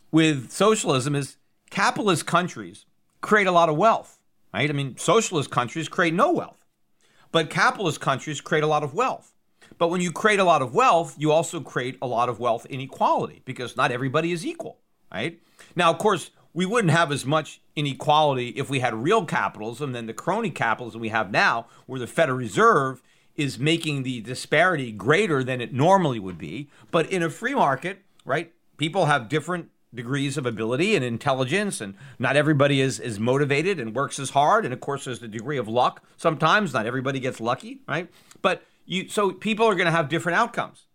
[0.09, 1.35] with socialism is
[1.69, 2.85] capitalist countries
[3.19, 4.21] create a lot of wealth,
[4.53, 4.69] right?
[4.69, 6.65] I mean, socialist countries create no wealth,
[7.33, 9.33] but capitalist countries create a lot of wealth.
[9.77, 12.65] But when you create a lot of wealth, you also create a lot of wealth
[12.67, 14.79] inequality because not everybody is equal,
[15.11, 15.41] right?
[15.75, 20.05] Now, of course, we wouldn't have as much inequality if we had real capitalism than
[20.05, 23.01] the crony capitalism we have now, where the Federal Reserve
[23.35, 26.69] is making the disparity greater than it normally would be.
[26.91, 31.95] But in a free market, right, people have different degrees of ability and intelligence, and
[32.17, 34.65] not everybody is, is motivated and works as hard.
[34.65, 36.03] And of course, there's the degree of luck.
[36.17, 38.09] Sometimes not everybody gets lucky, right?
[38.41, 40.85] But you, so people are going to have different outcomes.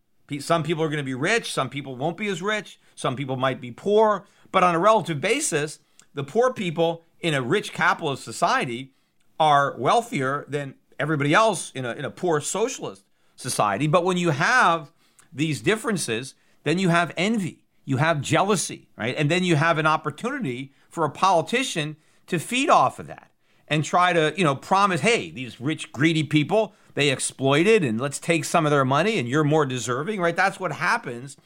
[0.40, 3.37] Some people are going to be rich, some people won't be as rich, some people
[3.37, 4.27] might be poor.
[4.53, 5.79] But on a relative basis,
[6.12, 8.92] the poor people in a rich capitalist society
[9.40, 13.05] are wealthier than everybody else in a, in a poor socialist
[13.37, 13.87] society.
[13.87, 14.93] But when you have
[15.33, 16.35] these differences,
[16.65, 19.15] then you have envy, you have jealousy, right?
[19.17, 23.31] And then you have an opportunity for a politician to feed off of that
[23.69, 28.19] and try to, you know, promise, hey, these rich, greedy people, they exploited and let's
[28.19, 30.37] take some of their money and you're more deserving, right?
[30.37, 31.37] That's what happens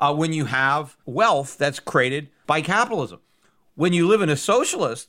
[0.00, 3.20] uh, when you have wealth that's created by capitalism.
[3.74, 5.08] When you live in a socialist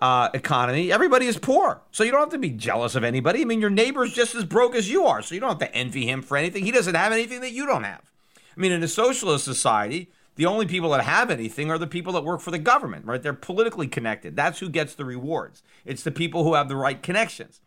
[0.00, 1.82] uh, economy, everybody is poor.
[1.90, 3.42] So you don't have to be jealous of anybody.
[3.42, 5.22] I mean, your neighbor's just as broke as you are.
[5.22, 6.64] So you don't have to envy him for anything.
[6.64, 8.10] He doesn't have anything that you don't have.
[8.56, 12.12] I mean, in a socialist society, the only people that have anything are the people
[12.14, 13.22] that work for the government, right?
[13.22, 14.36] They're politically connected.
[14.36, 15.62] That's who gets the rewards.
[15.84, 17.60] It's the people who have the right connections.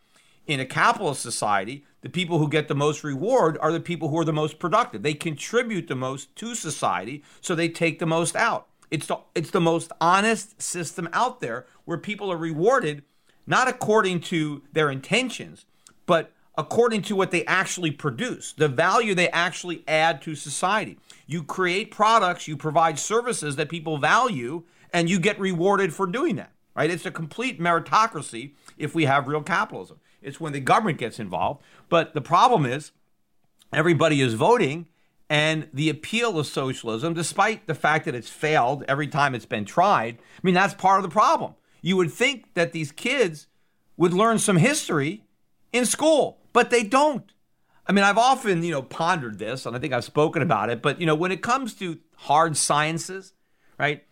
[0.46, 4.20] In a capitalist society, the people who get the most reward are the people who
[4.20, 5.02] are the most productive.
[5.02, 8.67] They contribute the most to society, so they take the most out.
[8.90, 13.04] It's the, it's the most honest system out there where people are rewarded
[13.46, 15.66] not according to their intentions,
[16.06, 20.98] but according to what they actually produce, the value they actually add to society.
[21.26, 26.36] You create products, you provide services that people value, and you get rewarded for doing
[26.38, 26.90] that, right?
[26.90, 30.00] It's a complete meritocracy if we have real capitalism.
[30.22, 31.62] It's when the government gets involved.
[31.90, 32.92] But the problem is
[33.72, 34.88] everybody is voting,
[35.30, 39.66] and the appeal of socialism, despite the fact that it's failed every time it's been
[39.66, 41.56] tried, I mean, that's part of the problem.
[41.82, 43.48] You would think that these kids
[43.98, 45.24] would learn some history
[45.74, 47.32] in school but they don't.
[47.86, 50.82] I mean, I've often, you know, pondered this, and I think I've spoken about it,
[50.82, 53.34] but, you know, when it comes to hard sciences,
[53.78, 54.04] right,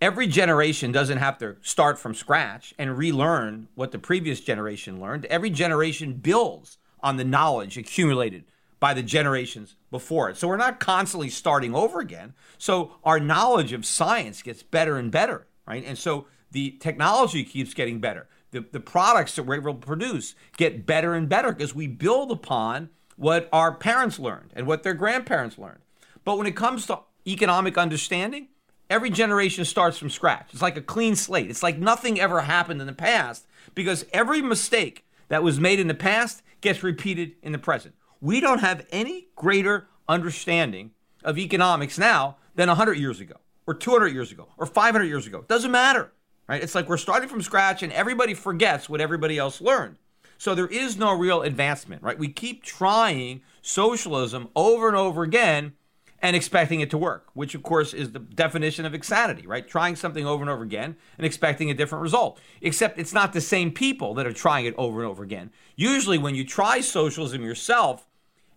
[0.00, 5.24] every generation doesn't have to start from scratch and relearn what the previous generation learned.
[5.24, 8.44] Every generation builds on the knowledge accumulated
[8.82, 10.36] by the generations before it.
[10.36, 12.34] So we're not constantly starting over again.
[12.58, 15.84] So our knowledge of science gets better and better, right?
[15.86, 20.34] And so the technology keeps getting better the, the products that we're able to produce
[20.56, 24.94] get better and better because we build upon what our parents learned and what their
[24.94, 25.78] grandparents learned.
[26.24, 28.48] But when it comes to economic understanding,
[28.90, 30.48] every generation starts from scratch.
[30.52, 31.50] It's like a clean slate.
[31.50, 35.86] It's like nothing ever happened in the past because every mistake that was made in
[35.86, 37.94] the past gets repeated in the present.
[38.22, 43.34] We don't have any greater understanding of economics now than 100 years ago,
[43.66, 45.40] or 200 years ago, or 500 years ago.
[45.40, 46.12] It Doesn't matter
[46.52, 46.62] right?
[46.62, 49.96] It's like we're starting from scratch and everybody forgets what everybody else learned.
[50.38, 52.18] So there is no real advancement, right?
[52.18, 55.74] We keep trying socialism over and over again
[56.20, 59.66] and expecting it to work, which of course is the definition of insanity, right?
[59.66, 62.40] Trying something over and over again and expecting a different result.
[62.60, 65.50] Except it's not the same people that are trying it over and over again.
[65.74, 68.06] Usually when you try socialism yourself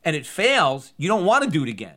[0.06, 1.96] and it fails, you don't want to do it again.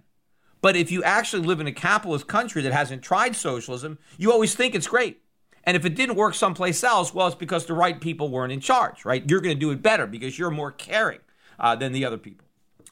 [0.61, 4.55] But if you actually live in a capitalist country that hasn't tried socialism, you always
[4.55, 5.21] think it's great.
[5.63, 8.61] And if it didn't work someplace else, well, it's because the right people weren't in
[8.61, 9.23] charge, right?
[9.29, 11.21] You're going to do it better because you're more caring
[11.61, 12.47] uh, than the other people.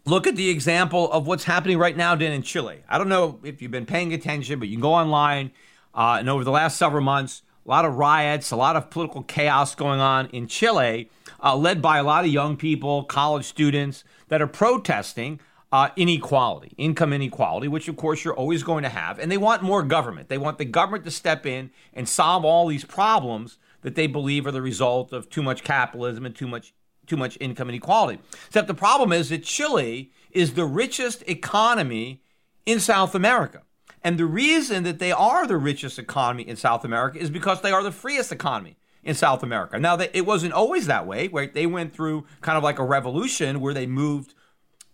[0.05, 2.85] Look at the example of what's happening right now down in Chile.
[2.89, 5.51] I don't know if you've been paying attention, but you can go online.
[5.95, 9.23] Uh, and over the last several months, a lot of riots, a lot of political
[9.23, 11.11] chaos going on in Chile,
[11.43, 15.41] uh, led by a lot of young people, college students that are protesting
[15.73, 19.19] uh, inequality, income inequality, which of course you're always going to have.
[19.19, 20.29] And they want more government.
[20.29, 24.47] They want the government to step in and solve all these problems that they believe
[24.47, 26.75] are the result of too much capitalism and too much
[27.07, 28.21] too much income inequality.
[28.49, 32.21] Except the problem is that Chile is the richest economy
[32.65, 33.63] in South America.
[34.03, 37.71] And the reason that they are the richest economy in South America is because they
[37.71, 39.79] are the freest economy in South America.
[39.79, 41.55] Now, it wasn't always that way, right?
[41.55, 44.35] They went through kind of like a revolution where they moved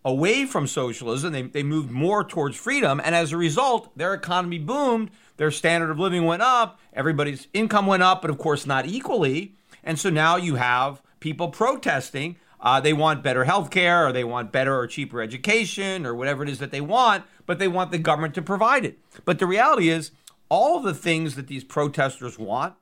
[0.05, 1.33] away from socialism.
[1.33, 3.01] They, they moved more towards freedom.
[3.03, 5.11] And as a result, their economy boomed.
[5.39, 6.79] Their standard of living went up.
[6.93, 9.55] Everybody's income went up, but of course, not equally.
[9.83, 12.37] And so now you have people protesting.
[12.61, 16.43] Uh, they want better health care or they want better or cheaper education or whatever
[16.43, 18.99] it is that they want, but they want the government to provide it.
[19.25, 20.11] But the reality is,
[20.51, 22.75] all of the things that these protesters want,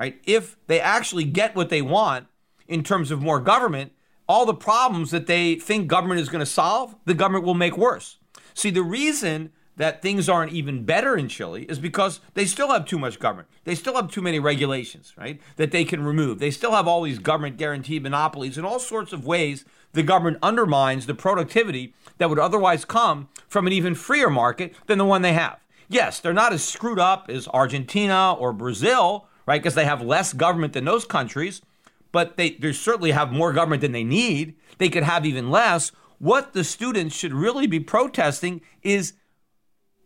[0.00, 2.26] right, if they actually get what they want
[2.66, 3.92] in terms of more government,
[4.26, 7.76] all the problems that they think government is going to solve, the government will make
[7.76, 8.18] worse.
[8.54, 12.84] See, the reason that things aren't even better in Chile is because they still have
[12.84, 13.48] too much government.
[13.64, 15.40] They still have too many regulations, right?
[15.56, 16.38] That they can remove.
[16.38, 19.64] They still have all these government guaranteed monopolies in all sorts of ways.
[19.92, 24.98] The government undermines the productivity that would otherwise come from an even freer market than
[24.98, 25.58] the one they have.
[25.88, 29.60] Yes, they're not as screwed up as Argentina or Brazil, right?
[29.60, 31.60] Because they have less government than those countries,
[32.12, 34.54] but they, they certainly have more government than they need.
[34.78, 35.90] They could have even less.
[36.18, 39.14] What the students should really be protesting is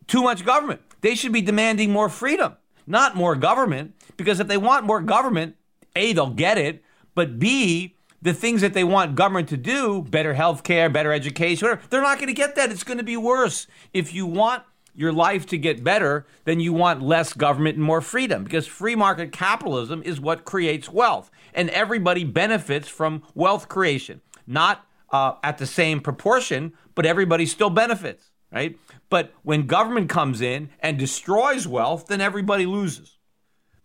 [0.07, 0.81] too much government.
[1.03, 5.57] They should be demanding more freedom, not more government, because if they want more government,
[5.95, 6.83] A, they'll get it,
[7.15, 11.69] but B, the things that they want government to do, better health care, better education,
[11.69, 12.71] whatever, they're not going to get that.
[12.71, 13.67] It's going to be worse.
[13.93, 14.63] If you want
[14.95, 18.95] your life to get better, then you want less government and more freedom because free
[18.95, 21.31] market capitalism is what creates wealth.
[21.53, 27.71] And everybody benefits from wealth creation, not uh, at the same proportion, but everybody still
[27.71, 28.79] benefits, right?
[29.11, 33.19] But when government comes in and destroys wealth, then everybody loses.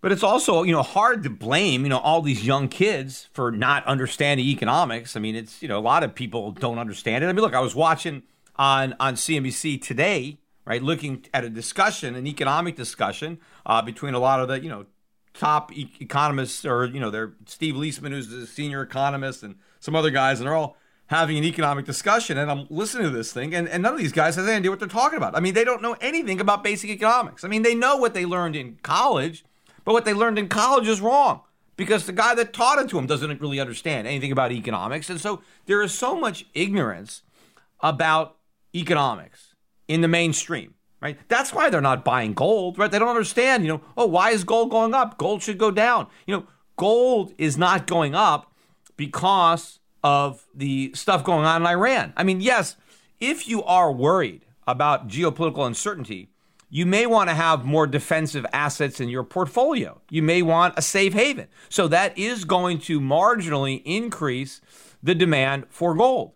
[0.01, 3.51] But it's also, you know, hard to blame, you know, all these young kids for
[3.51, 5.17] not understanding economics.
[5.17, 7.27] I mean, it's, you know, a lot of people don't understand it.
[7.27, 8.23] I mean, look, I was watching
[8.55, 10.37] on on CNBC today
[10.69, 10.83] right?
[10.83, 14.85] Looking at a discussion, an economic discussion uh, between a lot of the, you know,
[15.33, 19.95] top e- economists or, you know, they're Steve Liesman, who's the senior economist, and some
[19.95, 22.37] other guys, and they're all having an economic discussion.
[22.37, 24.69] And I'm listening to this thing, and, and none of these guys has any idea
[24.69, 25.35] what they're talking about.
[25.35, 27.43] I mean, they don't know anything about basic economics.
[27.43, 29.43] I mean, they know what they learned in college,
[29.85, 31.41] but what they learned in college is wrong
[31.77, 35.09] because the guy that taught it to them doesn't really understand anything about economics.
[35.09, 37.23] And so there is so much ignorance
[37.79, 38.35] about
[38.75, 39.48] economics
[39.89, 41.17] in the mainstream, right?
[41.27, 42.89] That's why they're not buying gold, right?
[42.89, 45.17] They don't understand, you know, oh, why is gold going up?
[45.17, 46.07] Gold should go down.
[46.25, 48.53] You know, gold is not going up
[48.95, 52.13] because of the stuff going on in Iran.
[52.15, 52.77] I mean, yes,
[53.19, 56.29] if you are worried about geopolitical uncertainty,
[56.69, 59.99] you may want to have more defensive assets in your portfolio.
[60.11, 61.47] You may want a safe haven.
[61.67, 64.61] So that is going to marginally increase
[65.01, 66.33] the demand for gold.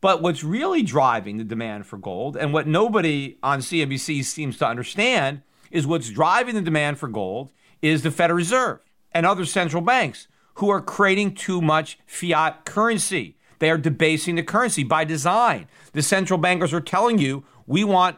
[0.00, 4.66] But what's really driving the demand for gold, and what nobody on CNBC seems to
[4.66, 7.50] understand, is what's driving the demand for gold
[7.82, 8.80] is the Federal Reserve
[9.12, 13.36] and other central banks who are creating too much fiat currency.
[13.58, 15.68] They are debasing the currency by design.
[15.92, 18.16] The central bankers are telling you we want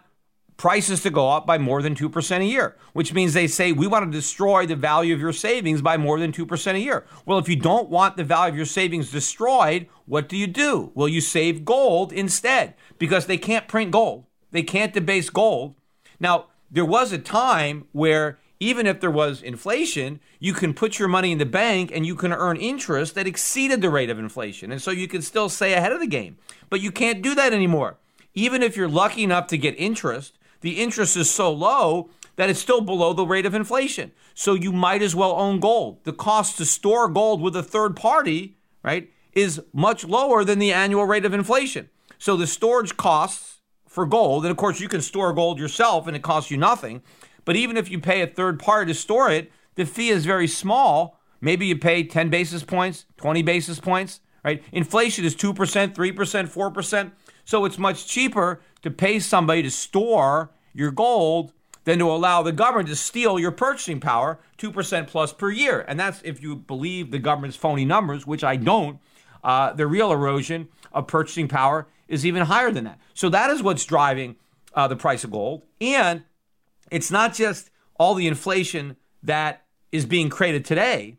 [0.63, 3.89] prices to go up by more than 2% a year, which means they say we
[3.89, 7.05] want to destroy the value of your savings by more than 2% a year.
[7.27, 10.93] Well, if you don't want the value of your savings destroyed, what do you do?
[10.95, 14.27] Well, you save gold instead because they can't print gold.
[14.53, 15.75] They can't debase gold.
[16.21, 21.09] Now, there was a time where even if there was inflation, you can put your
[21.09, 24.71] money in the bank and you can earn interest that exceeded the rate of inflation.
[24.71, 26.39] And so you can still stay ahead of the game.
[26.71, 27.99] But you can't do that anymore.
[28.33, 32.61] Even if you're lucky enough to get interest, the interest is so low that it's
[32.61, 34.13] still below the rate of inflation.
[34.35, 36.03] So you might as well own gold.
[36.05, 40.73] The cost to store gold with a third party, right, is much lower than the
[40.73, 41.91] annual rate of inflation.
[42.19, 46.17] So the storage costs for gold, and of course you can store gold yourself and
[46.17, 47.03] it costs you nothing,
[47.45, 50.47] but even if you pay a third party to store it, the fee is very
[50.47, 51.21] small.
[51.41, 54.63] Maybe you pay 10 basis points, 20 basis points, right?
[54.73, 57.11] Inflation is 2%, 3%, 4%.
[57.45, 61.53] So it's much cheaper to pay somebody to store your gold
[61.85, 65.85] than to allow the government to steal your purchasing power 2% plus per year.
[65.89, 68.99] And that's if you believe the government's phony numbers, which I don't.
[69.43, 73.01] Uh, the real erosion of purchasing power is even higher than that.
[73.15, 74.37] So that is what's driving
[74.75, 75.63] uh, the price of gold.
[75.81, 76.23] And
[76.91, 81.17] it's not just all the inflation that is being created today,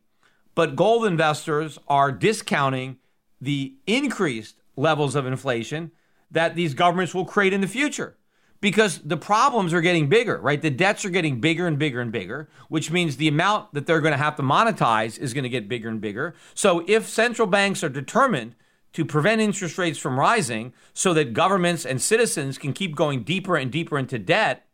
[0.56, 2.98] but gold investors are discounting
[3.42, 5.92] the increased levels of inflation
[6.34, 8.18] that these governments will create in the future
[8.60, 10.62] because the problems are getting bigger, right?
[10.62, 14.02] The debts are getting bigger and bigger and bigger, which means the amount that they're
[14.02, 16.34] going to have to monetize is going to get bigger and bigger.
[16.54, 18.56] So if central banks are determined
[18.94, 23.58] to prevent interest rates from rising so that governments and citizens can keep going deeper
[23.58, 24.66] and deeper into debt,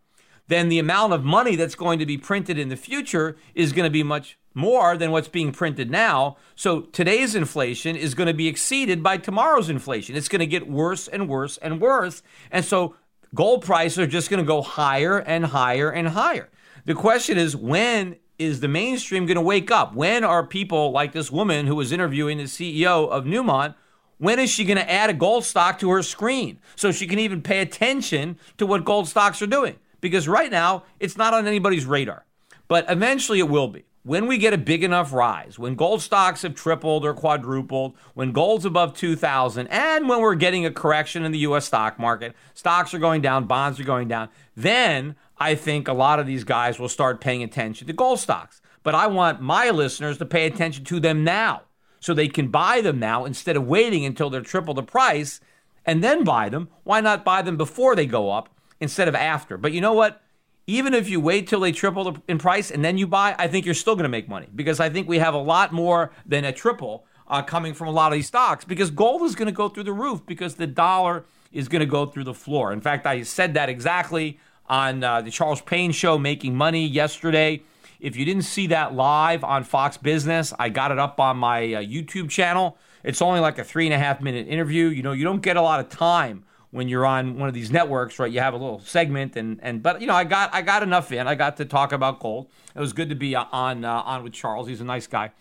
[0.48, 3.86] then the amount of money that's going to be printed in the future is going
[3.86, 6.38] to be much more than what's being printed now.
[6.56, 10.16] So today's inflation is going to be exceeded by tomorrow's inflation.
[10.16, 12.22] It's going to get worse and worse and worse.
[12.52, 12.96] And so
[13.34, 16.50] gold prices are just going to go higher and higher and higher.
[16.86, 19.96] The question is when is the mainstream going to wake up?
[19.96, 23.76] When are people like this woman who was interviewing the CEO of Newmont?
[24.18, 27.20] When is she going to add a gold stock to her screen so she can
[27.20, 29.76] even pay attention to what gold stocks are doing?
[30.02, 32.26] Because right now, it's not on anybody's radar.
[32.68, 36.42] But eventually it will be when we get a big enough rise, when gold stocks
[36.42, 41.32] have tripled or quadrupled, when gold's above 2000, and when we're getting a correction in
[41.32, 45.88] the US stock market, stocks are going down, bonds are going down, then I think
[45.88, 48.64] a lot of these guys will start paying attention to gold stocks.
[48.82, 51.62] But I want my listeners to pay attention to them now
[52.00, 55.40] so they can buy them now instead of waiting until they're triple the price
[55.86, 56.70] and then buy them.
[56.84, 58.50] Why not buy them before they go up
[58.80, 59.56] instead of after?
[59.56, 60.24] But you know what?
[60.70, 63.66] Even if you wait till they triple in price and then you buy, I think
[63.66, 66.46] you're still going to make money because I think we have a lot more than
[66.46, 69.52] a triple uh, coming from a lot of these stocks because gold is going to
[69.52, 72.72] go through the roof because the dollar is going to go through the floor.
[72.72, 77.64] In fact, I said that exactly on uh, the Charles Payne show, Making Money, yesterday.
[78.00, 81.74] If you didn't see that live on Fox Business, I got it up on my
[81.74, 82.78] uh, YouTube channel.
[83.04, 84.90] It's only like a three and a half minute interview.
[84.90, 87.72] You know, you don't get a lot of time when you're on one of these
[87.72, 88.32] networks, right?
[88.32, 91.12] You have a little segment, and and but you know, I got I got enough
[91.12, 91.28] in.
[91.28, 92.50] I got to talk about gold.
[92.76, 94.68] It was good to be on uh, on with Charles.
[94.68, 95.32] He's a nice guy,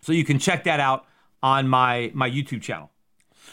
[0.00, 1.06] so you can check that out
[1.42, 2.90] on my my YouTube channel.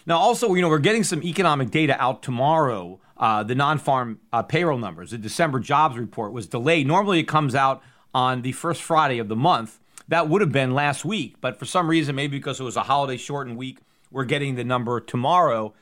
[0.05, 2.99] Now, also, you know, we're getting some economic data out tomorrow.
[3.17, 6.85] Uh, the non-farm uh, payroll numbers, the December jobs report was delayed.
[6.85, 7.81] Normally, it comes out
[8.13, 9.79] on the first Friday of the month.
[10.09, 12.83] That would have been last week, but for some reason, maybe because it was a
[12.83, 13.79] holiday shortened week,
[14.11, 15.73] we're getting the number tomorrow.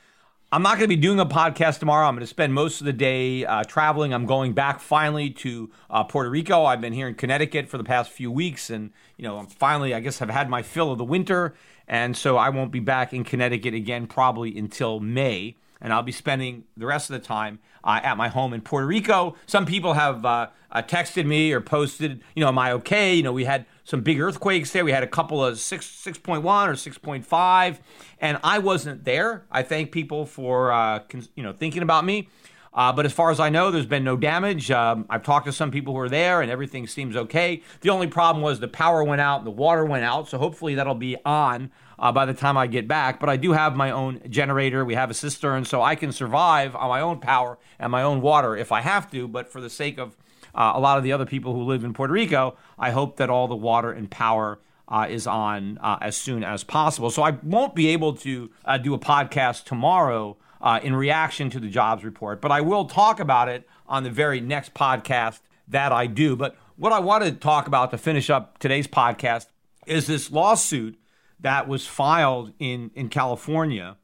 [0.53, 2.07] I'm not going to be doing a podcast tomorrow.
[2.07, 4.13] I'm going to spend most of the day uh, traveling.
[4.13, 6.63] I'm going back finally to uh, Puerto Rico.
[6.65, 9.95] I've been here in Connecticut for the past few weeks, and you know, I'm finally,
[9.95, 11.55] I guess, have had my fill of the winter,
[11.87, 15.57] and so I won't be back in Connecticut again probably until May.
[15.81, 18.87] And I'll be spending the rest of the time uh, at my home in Puerto
[18.87, 19.35] Rico.
[19.45, 23.13] Some people have uh, uh, texted me or posted, you know, am I okay?
[23.13, 24.85] You know, we had some big earthquakes there.
[24.85, 27.77] We had a couple of six, 6.1 or 6.5,
[28.19, 29.45] and I wasn't there.
[29.51, 32.29] I thank people for, uh, cons- you know, thinking about me.
[32.73, 34.71] Uh, but as far as I know, there's been no damage.
[34.71, 37.61] Um, I've talked to some people who are there, and everything seems okay.
[37.81, 40.27] The only problem was the power went out and the water went out.
[40.27, 41.71] So hopefully that'll be on
[42.03, 43.17] uh, by the time I get back.
[43.21, 44.83] But I do have my own generator.
[44.83, 48.19] We have a cistern, so I can survive on my own power and my own
[48.19, 49.25] water if I have to.
[49.25, 50.17] But for the sake of
[50.53, 53.29] uh, a lot of the other people who live in Puerto Rico, I hope that
[53.29, 54.59] all the water and power.
[54.85, 57.09] Uh, is on uh, as soon as possible.
[57.09, 61.59] So I won't be able to uh, do a podcast tomorrow uh, in reaction to
[61.59, 65.39] the jobs report, but I will talk about it on the very next podcast
[65.69, 66.35] that I do.
[66.35, 69.47] But what I want to talk about to finish up today's podcast
[69.87, 70.99] is this lawsuit
[71.43, 73.97] that was filed in, in California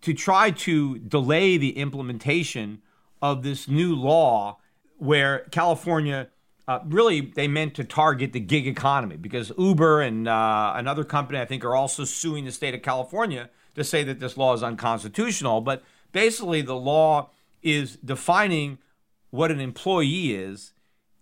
[0.00, 2.82] to try to delay the implementation
[3.20, 4.58] of this new law
[4.98, 6.28] where California
[6.68, 11.38] uh, really they meant to target the gig economy because Uber and uh, another company
[11.38, 14.62] I think are also suing the state of California to say that this law is
[14.62, 15.60] unconstitutional.
[15.60, 17.30] But basically, the law
[17.62, 18.78] is defining
[19.30, 20.72] what an employee is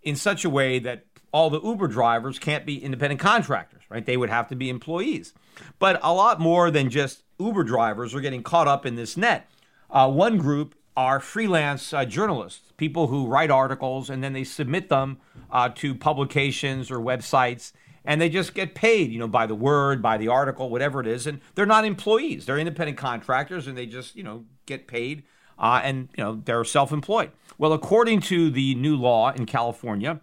[0.03, 4.05] in such a way that all the Uber drivers can't be independent contractors, right?
[4.05, 5.33] They would have to be employees.
[5.79, 9.49] But a lot more than just Uber drivers are getting caught up in this net.
[9.91, 14.89] Uh, one group are freelance uh, journalists, people who write articles and then they submit
[14.89, 15.19] them
[15.51, 17.73] uh, to publications or websites
[18.05, 21.07] and they just get paid, you know, by the word, by the article, whatever it
[21.07, 25.23] is, and they're not employees; they're independent contractors, and they just, you know, get paid,
[25.59, 27.31] uh, and you know, they're self-employed.
[27.59, 30.21] Well, according to the new law in California,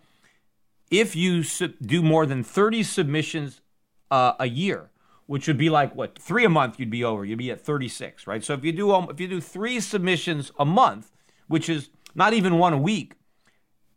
[0.90, 3.62] if you su- do more than 30 submissions
[4.10, 4.90] uh, a year,
[5.26, 7.26] which would be like what three a month, you'd be over.
[7.26, 8.44] You'd be at 36, right?
[8.44, 11.12] So if you do um, if you do three submissions a month,
[11.48, 13.16] which is not even one a week,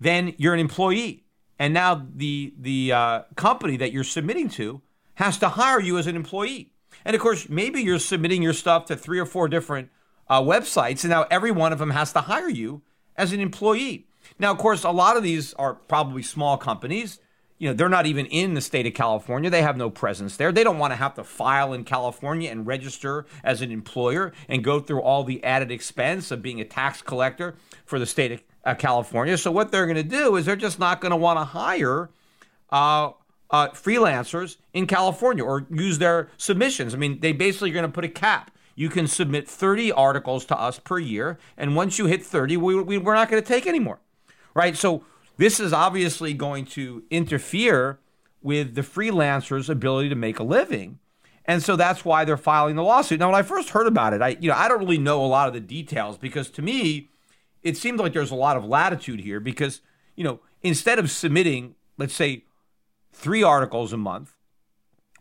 [0.00, 1.24] then you're an employee
[1.60, 4.80] and now the the uh, company that you're submitting to
[5.16, 6.72] has to hire you as an employee.
[7.04, 9.90] And of course, maybe you're submitting your stuff to three or four different
[10.28, 12.80] uh, websites, and now every one of them has to hire you
[13.14, 14.06] as an employee.
[14.40, 17.20] Now, of course, a lot of these are probably small companies.
[17.58, 19.50] You know, they're not even in the state of California.
[19.50, 20.50] They have no presence there.
[20.50, 24.64] They don't want to have to file in California and register as an employer and
[24.64, 28.42] go through all the added expense of being a tax collector for the state of
[28.64, 29.36] uh, California.
[29.36, 32.08] So what they're going to do is they're just not going to want to hire
[32.70, 33.10] uh,
[33.50, 36.94] uh, freelancers in California or use their submissions.
[36.94, 38.50] I mean, they basically are going to put a cap.
[38.74, 42.82] You can submit 30 articles to us per year, and once you hit 30, we,
[42.82, 44.00] we, we're not going to take anymore,
[44.54, 44.76] right?
[44.76, 45.04] So
[45.36, 47.98] this is obviously going to interfere
[48.42, 50.98] with the freelancer's ability to make a living.
[51.44, 53.18] And so that's why they're filing the lawsuit.
[53.18, 55.26] Now, when I first heard about it, I you know I don't really know a
[55.26, 57.10] lot of the details because to me,
[57.62, 59.80] it seemed like there's a lot of latitude here because,
[60.16, 62.44] you know, instead of submitting, let's say,
[63.12, 64.36] three articles a month,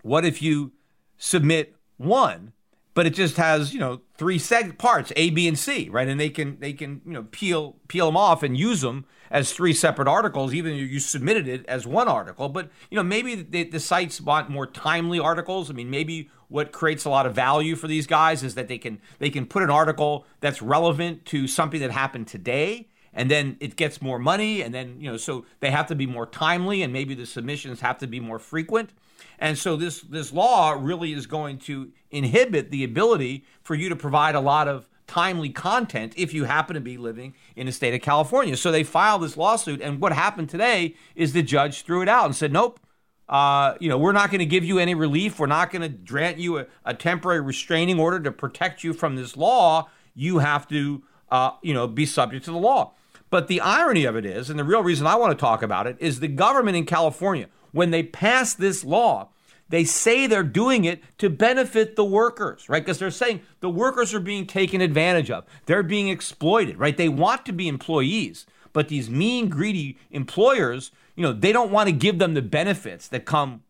[0.02, 0.72] what if you
[1.18, 2.54] submit one,
[2.94, 6.08] but it just has, you know, three seg- parts, A, B, and C, right?
[6.08, 9.54] And they can they can, you know, peel peel them off and use them as
[9.54, 12.50] three separate articles, even if you submitted it as one article.
[12.50, 15.70] But, you know, maybe the, the sites want more timely articles.
[15.70, 18.78] I mean, maybe what creates a lot of value for these guys is that they
[18.78, 23.58] can they can put an article that's relevant to something that happened today and then
[23.60, 26.82] it gets more money and then you know so they have to be more timely
[26.82, 28.92] and maybe the submissions have to be more frequent
[29.38, 33.96] and so this this law really is going to inhibit the ability for you to
[33.96, 37.96] provide a lot of timely content if you happen to be living in the state
[37.96, 38.56] of California.
[38.56, 42.26] So they filed this lawsuit, and what happened today is the judge threw it out
[42.26, 42.80] and said, nope.
[43.28, 45.38] Uh, you know, we're not going to give you any relief.
[45.38, 49.16] We're not going to grant you a, a, temporary restraining order to protect you from
[49.16, 49.88] this law.
[50.16, 52.94] You have to, uh, you know, be subject to the law.
[53.30, 55.86] But the irony of it is, and the real reason I want to talk about
[55.86, 59.30] it, is the government in California, when they passed this law,
[59.70, 62.84] they say they're doing it to benefit the workers, right?
[62.84, 65.46] Because they're saying the workers are being taken advantage of.
[65.66, 66.98] They're being exploited, right?
[66.98, 71.88] They want to be employees, but these mean, greedy employers, you know, they don't want
[71.88, 73.64] to give them the benefits that come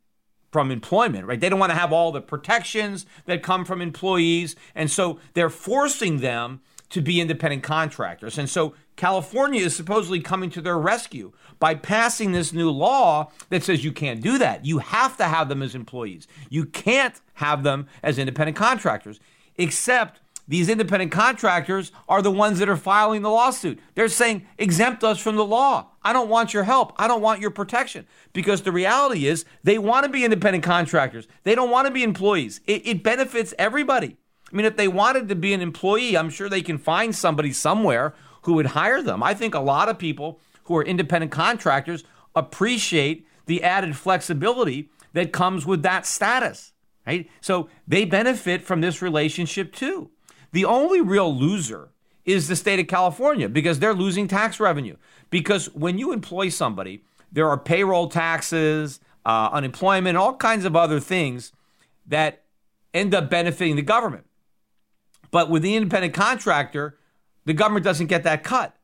[0.52, 1.40] from employment, right?
[1.40, 4.56] They don't want to have all the protections that come from employees.
[4.74, 8.38] And so they're forcing them to be independent contractors.
[8.38, 13.64] And so California is supposedly coming to their rescue by passing this new law that
[13.64, 14.66] says you can't do that.
[14.66, 16.28] You have to have them as employees.
[16.50, 19.22] You can't have them as independent contractors,
[19.56, 20.20] except
[20.50, 23.80] these independent contractors are the ones that are filing the lawsuit.
[23.96, 25.92] They're saying, exempt us from the law.
[26.04, 26.92] I don't want your help.
[26.98, 28.06] I don't want your protection.
[28.34, 31.26] Because the reality is, they want to be independent contractors.
[31.44, 32.60] They don't want to be employees.
[32.68, 34.18] It, it benefits everybody.
[34.52, 37.54] I mean, if they wanted to be an employee, I'm sure they can find somebody
[37.54, 38.14] somewhere
[38.44, 39.24] who would hire them.
[39.24, 42.04] I think a lot of people who are independent contractors
[42.36, 46.74] appreciate the added flexibility that comes with that status,
[47.08, 47.28] right?
[47.42, 50.12] So they benefit from this relationship too.
[50.52, 51.90] The only real loser
[52.26, 54.96] is the state of California because they're losing tax revenue.
[55.32, 61.00] Because when you employ somebody, there are payroll taxes, uh, unemployment, all kinds of other
[61.00, 61.52] things
[62.06, 62.44] that
[62.94, 64.26] end up benefiting the government.
[65.32, 66.99] But with the independent contractor,
[67.50, 68.76] the government doesn't get that cut.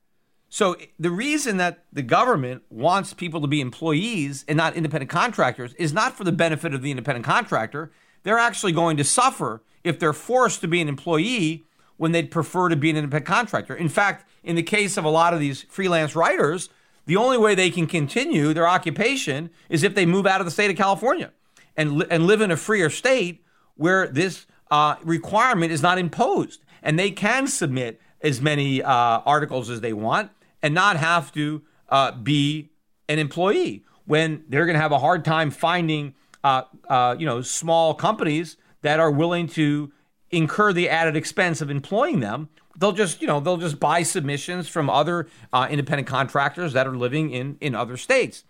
[0.50, 5.76] So the reason that the government wants people to be employees and not independent contractors
[5.76, 7.92] is not for the benefit of the independent contractor.
[8.24, 11.66] They're actually going to suffer if they're forced to be an employee
[11.98, 13.76] when they'd prefer to be an independent contractor.
[13.76, 16.70] In fact, in the case of a lot of these freelance writers,
[17.06, 20.52] the only way they can continue their occupation is if they move out of the
[20.52, 21.32] state of California
[21.78, 23.46] and, li- and live in a freer state
[23.76, 26.64] where this uh, requirement is not imposed.
[26.82, 31.62] And they can submit as many uh, articles as they want and not have to
[31.90, 32.72] uh, be
[33.08, 37.42] an employee when they're going to have a hard time finding uh, uh, you know
[37.42, 39.92] small companies that are willing to
[40.32, 44.68] incur the added expense of employing them they'll just you know they'll just buy submissions
[44.68, 48.44] from other uh, independent contractors that are living in in other states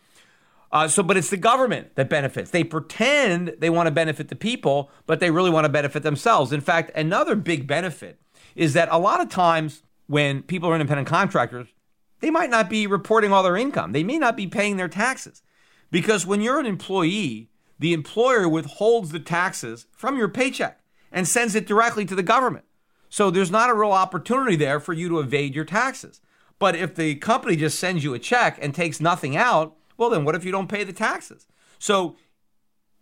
[0.71, 2.51] uh, so, but it's the government that benefits.
[2.51, 6.51] They pretend they want to benefit the people, but they really want to benefit themselves.
[6.51, 8.19] In fact, another big benefit
[8.55, 11.67] is that a lot of times when people are independent contractors,
[12.21, 13.91] they might not be reporting all their income.
[13.91, 15.41] They may not be paying their taxes.
[15.91, 17.49] Because when you're an employee,
[17.79, 20.79] the employer withholds the taxes from your paycheck
[21.11, 22.65] and sends it directly to the government.
[23.09, 26.21] So there's not a real opportunity there for you to evade your taxes.
[26.57, 30.25] But if the company just sends you a check and takes nothing out, well, then
[30.25, 31.47] what if you don't pay the taxes?
[31.79, 32.15] So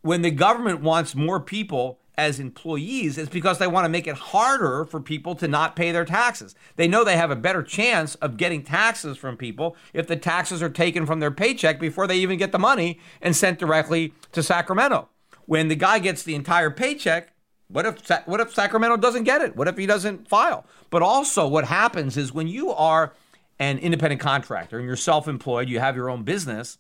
[0.02, 4.16] when the government wants more people as employees, it's because they want to make it
[4.16, 6.56] harder for people to not pay their taxes.
[6.76, 10.62] They know they have a better chance of getting taxes from people if the taxes
[10.62, 14.44] are taken from their paycheck before they even get the money and sent directly to
[14.44, 15.10] Sacramento.
[15.46, 17.30] When the guy gets the entire paycheck,
[17.68, 19.56] what if what if Sacramento doesn't get it?
[19.56, 20.66] What if he doesn't file?
[20.92, 23.14] But also what happens is when you are
[23.58, 26.78] an independent contractor and you're self-employed, you have your own business,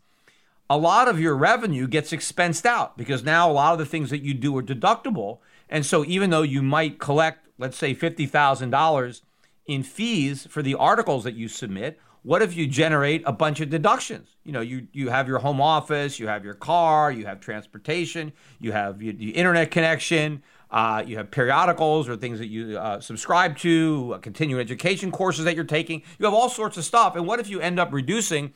[0.69, 4.09] a lot of your revenue gets expensed out because now a lot of the things
[4.09, 5.39] that you do are deductible.
[5.69, 9.21] And so even though you might collect, let's say, $50,000
[9.65, 13.69] in fees for the articles that you submit, what if you generate a bunch of
[13.69, 14.37] deductions?
[14.45, 18.31] You know, you, you have your home office, you have your car, you have transportation,
[18.59, 20.41] you have your, your internet connection,
[20.71, 25.43] uh, you have periodicals or things that you uh, subscribe to, uh, continuing education courses
[25.45, 26.01] that you're taking.
[26.17, 27.15] You have all sorts of stuff.
[27.15, 28.53] And what if you end up reducing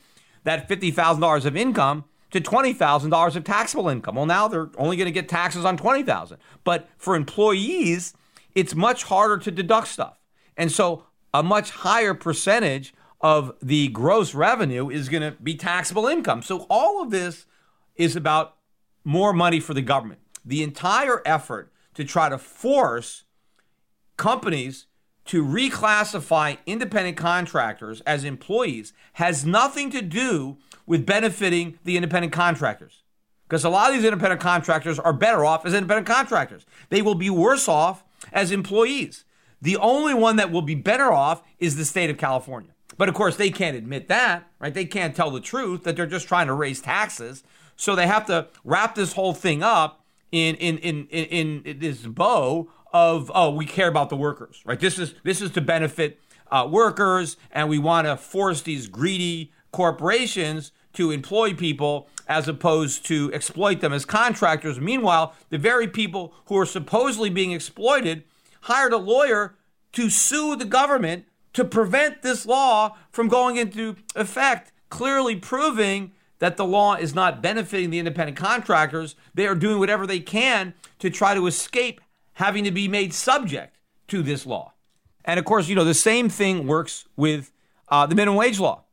[0.48, 4.16] that $50,000 of income to $20,000 of taxable income.
[4.16, 6.38] Well, now they're only going to get taxes on 20,000.
[6.64, 8.14] But for employees,
[8.56, 10.22] it's much harder to deduct stuff.
[10.56, 16.08] And so a much higher percentage of the gross revenue is going to be taxable
[16.08, 16.42] income.
[16.42, 17.46] So all of this
[17.98, 18.56] is about
[19.04, 20.22] more money for the government.
[20.46, 23.26] The entire effort to try to force
[24.16, 24.86] companies
[25.28, 33.04] to reclassify independent contractors as employees has nothing to do with benefiting the independent contractors.
[33.48, 36.66] Because a lot of these independent contractors are better off as independent contractors.
[36.90, 38.04] They will be worse off
[38.34, 39.24] as employees.
[39.62, 42.72] The only one that will be better off is the state of California.
[42.98, 44.74] But of course, they can't admit that, right?
[44.74, 47.44] They can't tell the truth that they're just trying to raise taxes.
[47.76, 52.00] So they have to wrap this whole thing up in in in in, in this
[52.00, 54.80] bow of oh we care about the workers, right?
[54.80, 56.20] This is this is to benefit
[56.52, 63.06] uh, workers, and we want to force these greedy corporations to employ people as opposed
[63.06, 64.80] to exploit them as contractors.
[64.80, 68.24] Meanwhile, the very people who are supposedly being exploited
[68.62, 69.56] hired a lawyer
[69.94, 76.58] to sue the government to prevent this law from going into effect, clearly proving that
[76.58, 79.16] the law is not benefiting the independent contractors.
[79.34, 82.02] They are doing whatever they can to try to escape
[82.38, 84.72] having to be made subject to this law.
[85.26, 87.52] And of course, you know, the same thing works with
[87.90, 88.84] uh, the minimum wage law.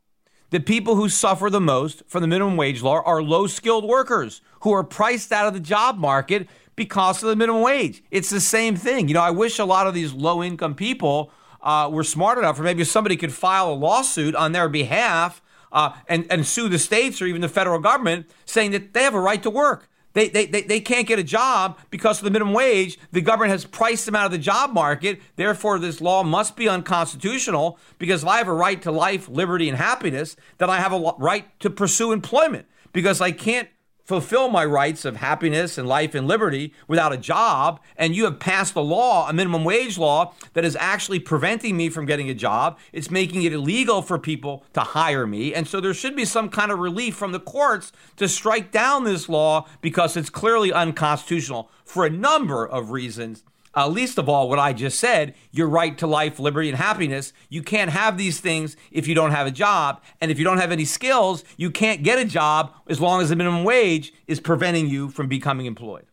[0.49, 4.41] The people who suffer the most from the minimum wage law are low skilled workers
[4.61, 8.03] who are priced out of the job market because of the minimum wage.
[8.09, 9.09] It's the same thing.
[9.09, 11.31] You know, I wish a lot of these low income people
[11.61, 15.39] uh, were smart enough, or maybe somebody could file a lawsuit on their behalf
[15.71, 19.13] uh, and, and sue the states or even the federal government saying that they have
[19.13, 19.87] a right to work.
[20.15, 22.97] They, they, they, can't get a job because of the minimum wage.
[23.11, 25.19] The government has priced them out of the job market.
[25.35, 29.67] Therefore, this law must be unconstitutional because if I have a right to life, liberty,
[29.67, 33.67] and happiness, then I have a right to pursue employment because I can't
[34.05, 38.39] fulfill my rights of happiness and life and liberty without a job, and you have
[38.39, 42.33] passed a law, a minimum wage law, that is actually preventing me from getting a
[42.33, 42.77] job.
[42.93, 45.53] It's making it illegal for people to hire me.
[45.53, 49.03] And so there should be some kind of relief from the courts to strike down
[49.03, 53.43] this law because it's clearly unconstitutional for a number of reasons
[53.75, 57.33] uh, least of all what I just said, your right to life, liberty, and happiness.
[57.49, 60.01] You can't have these things if you don't have a job.
[60.21, 63.29] And if you don't have any skills, you can't get a job as long as
[63.29, 66.05] the minimum wage is preventing you from becoming employed.